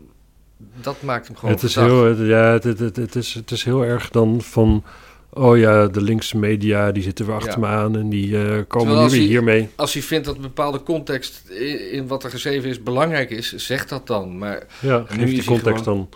dat 0.81 1.03
maakt 1.03 1.27
hem 1.27 1.37
gewoon 1.37 1.55
het, 1.55 1.62
is 1.62 1.75
heel, 1.75 2.23
ja, 2.25 2.53
het, 2.53 2.64
het, 2.64 2.79
het, 2.79 2.97
het 2.97 3.14
is, 3.14 3.35
het 3.35 3.51
is 3.51 3.64
heel 3.64 3.83
erg 3.85 4.11
dan 4.11 4.40
van... 4.42 4.85
Oh 5.31 5.59
ja, 5.59 5.87
de 5.87 6.01
linkse 6.03 6.37
media, 6.38 6.92
die 6.92 7.03
zitten 7.03 7.27
weer 7.27 7.35
achter 7.35 7.53
Ja. 7.53 7.59
me 7.59 7.66
aan... 7.66 7.97
en 7.97 8.09
die 8.09 8.42
eh, 8.45 8.59
komen 8.69 8.95
nu 8.95 9.01
weer 9.01 9.11
hij- 9.11 9.19
hiermee. 9.19 9.69
Als 9.75 9.92
hij 9.92 10.03
vindt 10.03 10.25
dat 10.27 10.37
een 10.37 10.42
bepaalde 10.42 10.83
context 10.83 11.42
in, 11.49 11.90
in 11.92 12.07
wat 12.07 12.25
er 12.25 12.31
geschreven 12.31 12.69
is 12.69 12.83
belangrijk 12.83 13.31
is, 13.31 13.55
zeg 13.55 13.87
dat 13.87 14.07
dan. 14.07 14.38
Maar 14.38 14.66
Ja, 14.81 14.99
nu 14.99 15.19
geef 15.19 15.31
die 15.31 15.45
context 15.45 15.85
dan. 15.85 16.09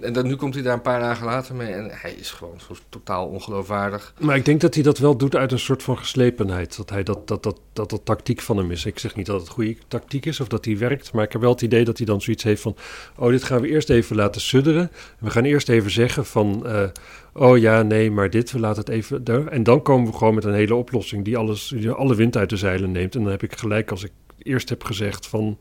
En 0.00 0.12
dan, 0.12 0.26
nu 0.26 0.36
komt 0.36 0.54
hij 0.54 0.62
daar 0.62 0.72
een 0.72 0.80
paar 0.80 1.00
dagen 1.00 1.26
later 1.26 1.54
mee 1.54 1.72
en 1.72 1.90
hij 1.92 2.12
is 2.12 2.30
gewoon 2.30 2.60
zo 2.68 2.74
totaal 2.88 3.26
ongeloofwaardig. 3.26 4.14
Maar 4.18 4.36
ik 4.36 4.44
denk 4.44 4.60
dat 4.60 4.74
hij 4.74 4.82
dat 4.82 4.98
wel 4.98 5.16
doet 5.16 5.36
uit 5.36 5.52
een 5.52 5.58
soort 5.58 5.82
van 5.82 5.98
geslepenheid. 5.98 6.76
Dat 6.76 6.90
hij 6.90 7.02
dat, 7.02 7.28
dat, 7.28 7.42
dat, 7.42 7.60
dat, 7.72 7.90
dat 7.90 8.04
tactiek 8.04 8.40
van 8.40 8.56
hem 8.56 8.70
is. 8.70 8.84
Ik 8.84 8.98
zeg 8.98 9.14
niet 9.14 9.26
dat 9.26 9.40
het 9.40 9.48
goede 9.48 9.76
tactiek 9.88 10.26
is 10.26 10.40
of 10.40 10.48
dat 10.48 10.64
hij 10.64 10.78
werkt. 10.78 11.12
Maar 11.12 11.24
ik 11.24 11.32
heb 11.32 11.40
wel 11.40 11.50
het 11.50 11.62
idee 11.62 11.84
dat 11.84 11.96
hij 11.96 12.06
dan 12.06 12.20
zoiets 12.20 12.42
heeft 12.42 12.62
van... 12.62 12.76
Oh, 13.16 13.28
dit 13.28 13.44
gaan 13.44 13.60
we 13.60 13.68
eerst 13.68 13.90
even 13.90 14.16
laten 14.16 14.40
sudderen. 14.40 14.90
We 15.18 15.30
gaan 15.30 15.44
eerst 15.44 15.68
even 15.68 15.90
zeggen 15.90 16.26
van... 16.26 16.66
eh, 16.66 16.88
oh 17.32 17.58
ja, 17.58 17.82
nee, 17.82 18.10
maar 18.10 18.30
dit, 18.30 18.52
we 18.52 18.58
laten 18.58 18.80
het 18.80 18.90
even... 18.90 19.24
daar. 19.24 19.46
En 19.46 19.62
dan 19.62 19.82
komen 19.82 20.10
we 20.10 20.16
gewoon 20.16 20.34
met 20.34 20.44
een 20.44 20.54
hele 20.54 20.74
oplossing... 20.74 21.24
die, 21.24 21.36
alles, 21.36 21.72
die 21.76 21.90
alle 21.90 22.14
wind 22.14 22.36
uit 22.36 22.50
de 22.50 22.56
zeilen 22.56 22.92
neemt. 22.92 23.14
En 23.14 23.22
dan 23.22 23.30
heb 23.30 23.42
ik 23.42 23.58
gelijk 23.58 23.90
als 23.90 24.04
ik 24.04 24.12
eerst 24.38 24.68
heb 24.68 24.84
gezegd 24.84 25.26
van... 25.26 25.58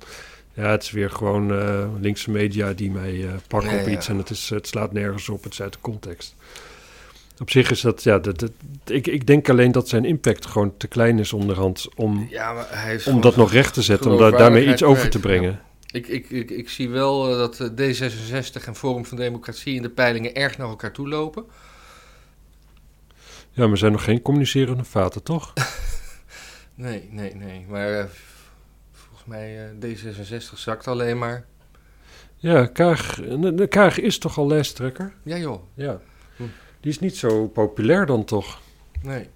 Ja, 0.54 0.70
het 0.72 0.84
is 0.84 0.92
weer 0.92 1.10
gewoon 1.10 1.52
eh, 1.60 1.88
linkse 2.00 2.32
media 2.32 2.74
die 2.74 2.92
mij 2.92 3.26
eh, 3.28 3.34
pakken 3.48 3.72
Ja, 3.72 3.80
op 3.80 3.86
ja. 3.86 3.92
iets. 3.92 4.08
En 4.08 4.18
het, 4.18 4.30
is, 4.30 4.50
het 4.50 4.68
slaat 4.68 4.94
nergens 4.94 5.30
op, 5.30 5.44
het 5.44 5.54
is 5.54 5.62
uit 5.62 5.74
de 5.74 5.80
context. 5.82 6.36
Op 7.40 7.50
zich 7.50 7.72
is 7.72 7.82
dat, 7.82 8.04
ja, 8.04 8.20
dat, 8.20 8.40
dat- 8.40 8.52
ik, 8.86 9.08
ik 9.08 9.28
denk 9.28 9.50
alleen 9.50 9.72
dat 9.72 9.90
zijn 9.90 10.06
impact 10.06 10.46
gewoon 10.46 10.78
te 10.78 10.88
klein 10.88 11.20
is 11.20 11.34
onderhand 11.34 11.88
om, 11.96 12.28
Ja, 12.30 12.68
om 13.06 13.22
dat 13.22 13.36
nog 13.36 13.52
recht 13.52 13.74
te 13.74 13.82
zetten, 13.82 14.12
om 14.12 14.18
daar, 14.18 14.32
daarmee 14.32 14.68
iets 14.68 14.84
over 14.84 15.10
te 15.10 15.20
brengen. 15.20 15.62
Ik, 15.92 16.08
ik, 16.08 16.30
ik, 16.30 16.50
ik 16.52 16.70
zie 16.70 16.90
wel 16.90 17.30
eh, 17.32 17.38
dat 17.38 17.60
eh, 17.60 17.68
D66 17.70 18.66
en 18.66 18.76
Forum 18.76 19.06
van 19.06 19.18
Democratie 19.18 19.76
in 19.76 19.82
de 19.82 19.90
peilingen 19.90 20.36
erg 20.36 20.58
naar 20.58 20.68
elkaar 20.68 20.92
toe 20.92 21.08
lopen. 21.08 21.46
Ja, 23.52 23.68
maar 23.68 23.78
zijn 23.78 23.92
nog 23.92 24.04
geen 24.04 24.22
communicerende 24.22 24.84
vaten, 24.84 25.24
toch? 25.24 25.54
Nee, 26.76 27.08
nee, 27.12 27.36
nee. 27.36 27.66
Maar 27.70 28.10
mij 29.32 29.70
eh, 29.82 29.90
D66 29.96 30.54
zakt 30.56 30.88
alleen 30.88 31.18
maar. 31.18 31.46
Ja, 32.36 32.66
Kaag, 32.66 33.20
Kaag 33.70 34.00
is 34.00 34.18
toch 34.18 34.38
al 34.38 34.48
lijsttrekker? 34.48 35.14
Ja 35.24 35.38
joh, 35.38 35.62
Ja. 35.74 36.00
Hm. 36.36 36.44
Die 36.80 36.92
is 36.92 37.00
niet 37.00 37.18
zo 37.18 37.48
populair 37.48 38.06
dan 38.06 38.24
toch? 38.26 38.60
nee. 39.04 39.30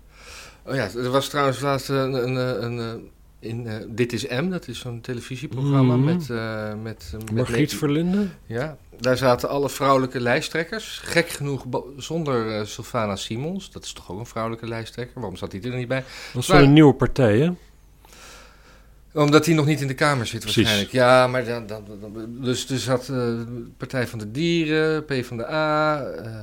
Oh 0.68 0.76
ja, 0.76 0.90
er 0.96 1.10
was 1.10 1.30
trouwens 1.30 1.60
laatst 1.60 1.90
een... 1.90 2.14
een, 2.14 2.36
een, 2.64 3.10
in 3.40 3.68
eh, 3.68 3.76
Dit 3.88 4.14
is 4.14 4.28
M, 4.28 4.50
dat 4.50 4.68
is 4.68 4.80
zo'n 4.80 5.02
televisieprogramma 5.02 5.96
Mhm. 5.96 6.06
met... 6.06 6.30
eh 6.30 6.74
met, 6.84 7.12
met 7.18 7.32
Margriet 7.32 7.74
Verlinde? 7.76 8.28
Ja, 8.46 8.78
daar 9.00 9.18
zaten 9.18 9.50
alle 9.50 9.70
vrouwelijke 9.70 10.20
lijsttrekkers. 10.22 11.00
Gek 11.04 11.30
genoeg 11.30 11.66
zonder 11.98 12.68
Sylvana 12.68 13.16
Simons. 13.16 13.72
Dat 13.72 13.84
is 13.84 13.94
toch 13.94 14.12
ook 14.12 14.20
een 14.20 14.26
vrouwelijke 14.26 14.68
lijsttrekker? 14.68 15.16
Waarom 15.20 15.36
zat 15.38 15.52
hij 15.52 15.62
er 15.62 15.76
niet 15.76 15.88
bij? 15.88 16.04
Dat 16.34 16.42
is 16.42 16.48
van 16.48 16.58
een 16.58 16.74
nieuwe 16.74 16.94
partij, 16.94 17.40
hè? 17.40 17.52
Omdat 19.16 19.46
hij 19.46 19.56
nog 19.56 19.66
niet 19.66 19.82
in 19.82 19.88
de 19.88 19.94
Kamer 19.94 20.26
zit 20.26 20.40
Precies. 20.40 20.56
waarschijnlijk. 20.56 20.92
Ja, 20.94 21.28
maar 21.28 21.46
dan, 21.46 21.68
dan, 21.68 21.86
dan- 22.02 22.42
dus 22.42 22.70
er 22.70 22.80
zat 22.80 23.10
eh, 23.10 23.34
Partij 23.78 24.08
van 24.08 24.20
de 24.20 24.32
Dieren, 24.32 25.06
P 25.06 25.14
van 25.26 25.38
de 25.38 25.52
A, 25.52 26.02
eh, 26.04 26.34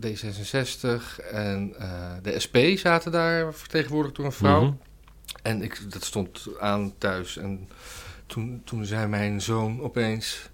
D66 0.00 1.20
en 1.30 1.74
eh, 1.78 2.10
de 2.22 2.40
SP 2.44 2.56
zaten 2.76 3.12
daar 3.12 3.54
vertegenwoordigd 3.54 4.16
door 4.16 4.24
een 4.24 4.32
vrouw. 4.32 4.62
Mhm. 4.64 4.72
En 5.42 5.62
ik, 5.62 5.80
dat 5.92 6.04
stond 6.04 6.46
aan 6.60 6.92
thuis. 6.98 7.36
En 7.36 7.68
toen, 8.26 8.62
toen 8.64 8.84
zei 8.84 9.06
mijn 9.06 9.40
zoon 9.40 9.80
opeens... 9.82 10.50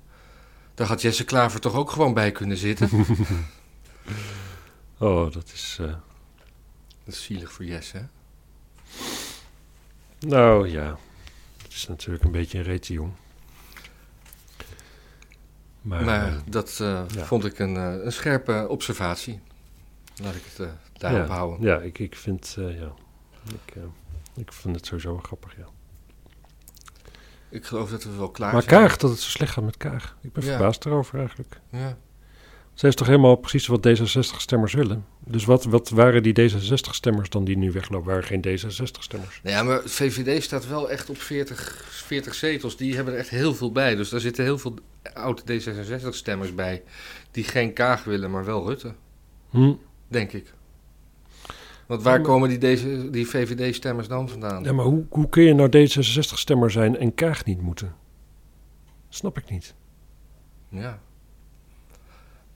Daar 0.75 0.87
had 0.87 1.03
Jesse 1.03 1.25
Klaver 1.25 1.61
toch 1.61 1.75
ook 1.75 1.91
gewoon 1.91 2.15
bij 2.15 2.33
kunnen 2.33 2.57
zitten? 2.57 2.89
Oh, 5.01 5.33
dat 5.33 5.51
is... 5.55 5.77
eh, 5.81 5.87
dat 7.05 7.15
is 7.15 7.23
zielig 7.23 7.53
voor 7.53 7.65
Jesse, 7.65 7.97
hè? 7.97 8.03
nou 10.29 10.69
ja, 10.69 10.97
is 11.79 11.89
natuurlijk 11.89 12.25
een 12.25 12.31
beetje 12.31 12.59
een 12.59 12.65
reetje 12.65 12.93
jong. 12.95 13.13
Maar, 15.83 16.05
Maar 16.05 16.27
eh, 16.27 16.35
dat 16.47 16.79
eh, 16.81 17.03
ja. 17.15 17.25
vond 17.25 17.45
ik 17.45 17.59
een, 17.59 17.77
eh, 17.77 18.05
een 18.05 18.13
scherpe 18.13 18.67
observatie. 18.69 19.41
Laat 20.23 20.35
ik 20.35 20.43
het 20.55 20.69
daarop 20.93 21.27
ja, 21.29 21.35
houden. 21.35 21.67
Ja, 21.67 21.79
ik, 21.81 21.99
ik 21.99 22.17
vind... 22.17 22.57
ja, 22.59 22.93
ik, 23.47 23.75
ik 24.37 24.53
vind 24.53 24.77
het 24.77 24.87
sowieso 24.87 25.13
wel 25.13 25.23
grappig, 25.23 25.57
ja. 25.57 25.67
Ik 27.49 27.65
geloof 27.65 27.91
dat 27.91 28.05
we 28.05 28.17
wel 28.17 28.31
klaar 28.31 28.53
Maar 28.53 28.63
zijn. 28.63 28.81
Kaag, 28.81 28.97
dat 28.97 29.11
het 29.11 29.21
zo 29.21 29.31
slecht 29.31 29.53
gaat 29.53 29.65
met 29.65 29.77
Kaag. 29.77 30.17
Ik 30.21 30.33
ben 30.33 30.45
Ja. 30.45 30.51
verbaasd 30.51 30.87
erover 30.87 31.19
eigenlijk. 31.19 31.61
Ja. 31.71 31.97
Zij 32.79 32.89
is 32.89 32.95
toch 32.95 33.07
helemaal 33.07 33.37
precies 33.37 33.67
wat 33.67 33.89
D66-stemmers 33.89 34.73
willen. 34.73 35.07
Dus 35.25 35.45
wat, 35.45 35.65
wat 35.65 35.89
waren 35.89 36.23
die 36.23 36.51
D66-stemmers 36.51 37.29
dan 37.29 37.45
die 37.45 37.57
nu 37.57 37.73
weglopen? 37.73 38.09
Waren 38.09 38.25
geen 38.25 38.45
D66-stemmers. 38.47 39.41
Nou 39.43 39.57
ja, 39.57 39.63
maar 39.63 39.81
VVD 39.85 40.43
staat 40.43 40.69
wel 40.69 40.91
echt 40.91 41.11
op 41.11 41.21
40, 41.21 41.85
40 41.89 42.35
zetels. 42.35 42.77
Die 42.77 42.95
hebben 42.95 43.13
er 43.13 43.19
echt 43.19 43.29
heel 43.29 43.55
veel 43.55 43.73
bij. 43.73 43.95
Dus 43.95 44.09
daar 44.09 44.21
zitten 44.21 44.45
heel 44.45 44.59
veel 44.59 44.75
oude 45.15 45.43
D66-stemmers 45.43 46.55
bij. 46.55 46.83
Die 47.31 47.45
geen 47.45 47.73
Kaag 47.73 48.05
willen, 48.05 48.31
maar 48.31 48.45
wel 48.45 48.67
Rutte. 48.67 48.95
Hm. 49.51 49.75
Denk 50.09 50.33
ik. 50.33 50.53
Want 51.87 52.03
waar 52.03 52.21
komen 52.21 52.49
die, 52.49 52.59
deze, 52.59 53.11
die 53.11 53.29
VVD-stemmers 53.29 54.09
dan 54.09 54.29
vandaan? 54.29 54.65
Ja, 54.65 54.73
maar 54.73 54.85
hoe, 54.85 55.07
hoe 55.09 55.29
kun 55.29 55.43
je 55.43 55.55
nou 55.55 55.69
D66-stemmer 55.69 56.71
zijn 56.71 56.97
en 56.97 57.15
Kaag 57.15 57.45
niet 57.45 57.61
moeten? 57.61 57.95
Snap 59.09 59.39
ik 59.39 59.51
niet. 59.51 59.75
Ja. 60.69 61.01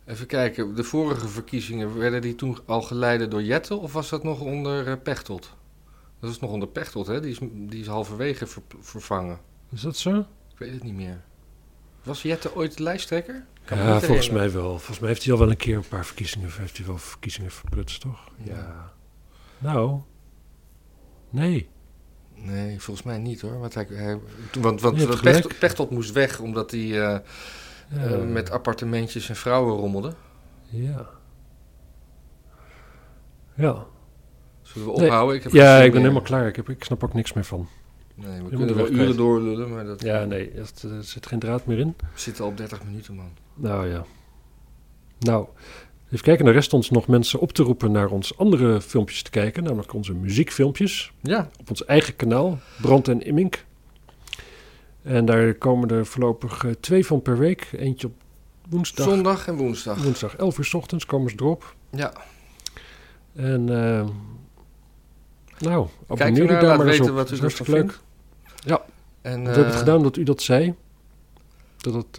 Even 0.06 0.26
kijken, 0.26 0.74
de 0.74 0.84
vorige 0.84 1.28
verkiezingen, 1.28 1.98
werden 1.98 2.20
die 2.20 2.34
toen 2.34 2.58
al 2.66 2.82
geleiden 2.82 3.30
door 3.30 3.42
Jette 3.42 3.74
of 3.76 3.92
was 3.92 4.08
dat 4.08 4.22
nog 4.22 4.40
onder 4.40 4.86
eh, 4.88 4.94
Pechtold? 5.02 5.54
Dat 6.20 6.30
is 6.30 6.38
nog 6.38 6.50
onder 6.50 6.68
Pechtold, 6.68 7.06
hè? 7.06 7.20
Die 7.20 7.30
is, 7.30 7.38
die 7.52 7.80
is 7.80 7.86
halverwege 7.86 8.46
ver- 8.46 8.62
vervangen. 8.80 9.38
Is 9.70 9.80
dat 9.80 9.96
zo? 9.96 10.18
Ik 10.52 10.58
weet 10.58 10.72
het 10.72 10.82
niet 10.82 10.94
meer. 10.94 11.20
Was 12.02 12.22
Jette 12.22 12.54
ooit 12.56 12.78
lijsttrekker? 12.78 13.44
Kan 13.64 13.78
Ja, 13.78 13.84
volgens 13.84 14.06
herinneren. 14.08 14.34
mij 14.38 14.50
wel. 14.62 14.70
Volgens 14.70 14.98
mij 14.98 15.08
heeft 15.08 15.22
hij 15.24 15.32
al 15.32 15.38
wel 15.38 15.50
een 15.50 15.56
keer 15.56 15.76
een 15.76 15.88
paar 15.88 16.06
verkiezingen, 16.06 16.50
heeft 16.52 16.76
hij 16.76 16.86
wel 16.86 16.98
verkiezingen 16.98 17.50
verprutst, 17.50 18.00
toch? 18.00 18.28
Ja. 18.44 18.92
Nou, 19.58 20.00
nee. 21.30 21.68
Nee, 22.34 22.80
volgens 22.80 23.06
mij 23.06 23.18
niet 23.18 23.40
hoor. 23.40 23.58
Want, 23.58 23.74
hij, 23.74 23.86
hij- 23.90 24.18
want, 24.60 24.80
want. 24.80 25.58
Pechtold 25.58 25.90
moest 25.90 26.12
weg 26.12 26.40
omdat 26.40 26.70
hij 26.70 27.02
eh, 27.02 27.18
Ja. 27.94 28.02
eh, 28.04 28.22
met 28.24 28.50
appartementjes 28.50 29.28
en 29.28 29.36
vrouwen 29.36 29.76
rommelde. 29.76 30.12
Ja. 30.70 31.06
Ja, 33.56 33.84
Zullen 34.62 34.88
we 34.92 34.96
Nee. 34.96 35.06
ophouden? 35.06 35.36
Ik 35.36 35.42
heb 35.42 35.52
ja 35.52 35.74
ik 35.76 35.80
ben 35.82 35.90
meer. 35.90 36.00
helemaal 36.00 36.22
klaar. 36.22 36.46
Ik, 36.46 36.56
heb, 36.56 36.68
ik 36.68 36.84
snap 36.84 37.04
ook 37.04 37.14
niks 37.14 37.32
meer 37.32 37.44
van. 37.44 37.68
Nee, 38.14 38.36
we 38.36 38.40
moet 38.42 38.48
kunnen 38.50 38.68
er 38.68 38.74
wel 38.74 38.90
uren 38.90 39.16
doorlullen, 39.16 39.70
maar 39.70 39.84
dat, 39.84 40.02
Ja, 40.02 40.24
nee, 40.24 40.50
het, 40.54 40.82
er 40.82 41.04
zit 41.04 41.26
geen 41.26 41.38
draad 41.38 41.66
meer 41.66 41.78
in. 41.78 41.94
we 41.98 42.20
zitten 42.20 42.44
al 42.44 42.50
op 42.50 42.56
30 42.56 42.84
minuten, 42.84 43.14
man. 43.14 43.30
Nou 43.54 43.88
ja. 43.88 44.04
Nou, 45.18 45.46
even 46.10 46.24
kijken. 46.24 46.44
Dan 46.44 46.54
rest 46.54 46.72
ons 46.72 46.90
nog 46.90 47.06
mensen 47.08 47.40
op 47.40 47.52
te 47.52 47.62
roepen 47.62 47.92
naar 47.92 48.10
ons 48.10 48.38
andere 48.38 48.80
filmpjes 48.80 49.22
te 49.22 49.30
kijken. 49.30 49.62
Namelijk 49.64 49.92
onze 49.94 50.14
muziekfilmpjes. 50.14 51.12
Ja, 51.20 51.48
Op 51.60 51.68
ons 51.70 51.84
eigen 51.84 52.16
kanaal, 52.16 52.58
Brand 52.80 53.08
en 53.08 53.22
Immink. 53.22 53.64
En 55.02 55.24
daar 55.24 55.54
komen 55.54 55.88
er 55.90 56.06
voorlopig 56.06 56.64
eh, 56.64 56.70
twee 56.80 57.06
van 57.06 57.22
per 57.22 57.38
week. 57.38 57.68
Eentje 57.76 58.06
op 58.06 58.14
woensdag. 58.68 59.08
zondag 59.08 59.48
en 59.48 59.54
woensdag. 59.56 60.02
Woensdag 60.02 60.36
11 60.36 60.58
uur 60.58 60.64
's 60.64 60.74
ochtends 60.74 61.06
komen 61.06 61.30
ze 61.30 61.36
erop. 61.38 61.74
Ja, 61.90 62.12
En 63.32 63.68
eh, 63.68 64.06
nou, 65.58 65.86
abonneer 66.08 66.42
je 66.42 66.48
daar 66.60 66.76
maar 66.78 66.86
eens 66.86 67.00
op. 67.00 67.08
wat 67.08 67.30
u 67.30 67.36
Dat 67.38 67.50
is 67.60 67.66
leuk. 67.66 67.98
en, 68.64 69.42
We 69.42 69.48
hebben 69.48 69.64
het 69.64 69.72
eh, 69.72 69.78
gedaan 69.78 69.96
omdat 69.96 70.16
u 70.16 70.22
dat 70.22 70.42
zei. 70.42 70.74
Dat 71.76 71.94
het, 71.94 72.18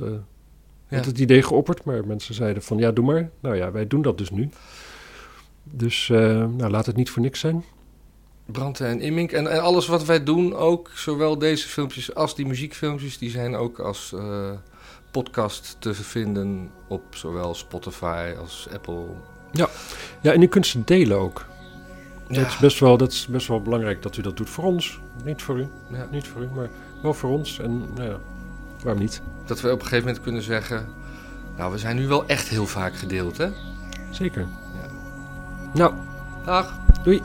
Ja. 0.87 0.97
had 0.97 1.05
het 1.05 1.19
idee 1.19 1.43
geopperd, 1.43 1.83
maar 1.83 2.05
mensen 2.07 2.33
zeiden 2.35 2.63
van 2.63 2.77
ja, 2.77 2.91
doe 2.91 3.05
maar. 3.05 3.29
Nou 3.39 3.55
ja, 3.55 3.71
wij 3.71 3.87
doen 3.87 4.01
dat 4.01 4.17
dus 4.17 4.29
nu. 4.29 4.49
Dus 5.63 6.07
nou, 6.07 6.69
laat 6.69 6.85
het 6.85 6.95
niet 6.95 7.09
voor 7.09 7.21
niks 7.21 7.39
zijn. 7.39 7.63
Branden 8.45 8.87
en 8.87 9.01
Immink. 9.01 9.31
En, 9.31 9.47
en 9.51 9.61
alles 9.61 9.87
wat 9.87 10.05
wij 10.05 10.23
doen, 10.23 10.55
ook 10.55 10.91
zowel 10.95 11.37
deze 11.37 11.67
filmpjes 11.67 12.15
als 12.15 12.35
die 12.35 12.45
muziekfilmpjes, 12.45 13.17
die 13.17 13.29
zijn 13.29 13.55
ook 13.55 13.79
als 13.79 14.13
eh, 14.13 14.51
podcast 15.11 15.75
te 15.79 15.93
vinden 15.93 16.69
op 16.87 17.03
zowel 17.09 17.55
Spotify 17.55 18.33
als 18.39 18.67
Apple. 18.73 19.05
Ja, 19.51 19.69
en 20.21 20.41
u 20.41 20.47
kunt 20.47 20.67
ze 20.67 20.83
delen 20.83 21.17
ook. 21.17 21.45
Ja, 22.27 22.39
Dat, 22.39 22.47
is 22.47 22.57
best 22.57 22.79
wel, 22.79 22.97
dat 22.97 23.11
is 23.11 23.27
best 23.27 23.47
wel 23.47 23.61
belangrijk 23.61 24.01
dat 24.01 24.17
u 24.17 24.21
dat 24.21 24.37
doet 24.37 24.49
voor 24.49 24.63
ons. 24.63 24.99
Niet 25.23 25.41
voor 25.41 25.59
u, 25.59 25.67
ja, 25.91 26.07
niet 26.11 26.27
voor 26.27 26.41
u, 26.41 26.47
maar 26.55 26.69
wel 27.01 27.13
voor 27.13 27.29
ons. 27.29 27.59
En 27.59 27.93
nou 27.95 28.09
ja, 28.09 28.19
waarom 28.83 29.01
niet? 29.01 29.21
dat 29.45 29.61
we 29.61 29.67
op 29.67 29.73
een 29.73 29.81
gegeven 29.81 30.05
moment 30.05 30.23
kunnen 30.23 30.41
zeggen, 30.41 30.87
nou 31.57 31.71
we 31.71 31.77
zijn 31.77 31.95
nu 31.95 32.07
wel 32.07 32.25
echt 32.25 32.47
heel 32.47 32.67
vaak 32.67 32.95
gedeeld 32.95 33.37
hè. 33.37 33.49
Zeker. 34.11 34.47
Ja. 34.81 34.89
Nou, 35.73 35.93
Dag. 36.45 36.79
doei. 37.03 37.21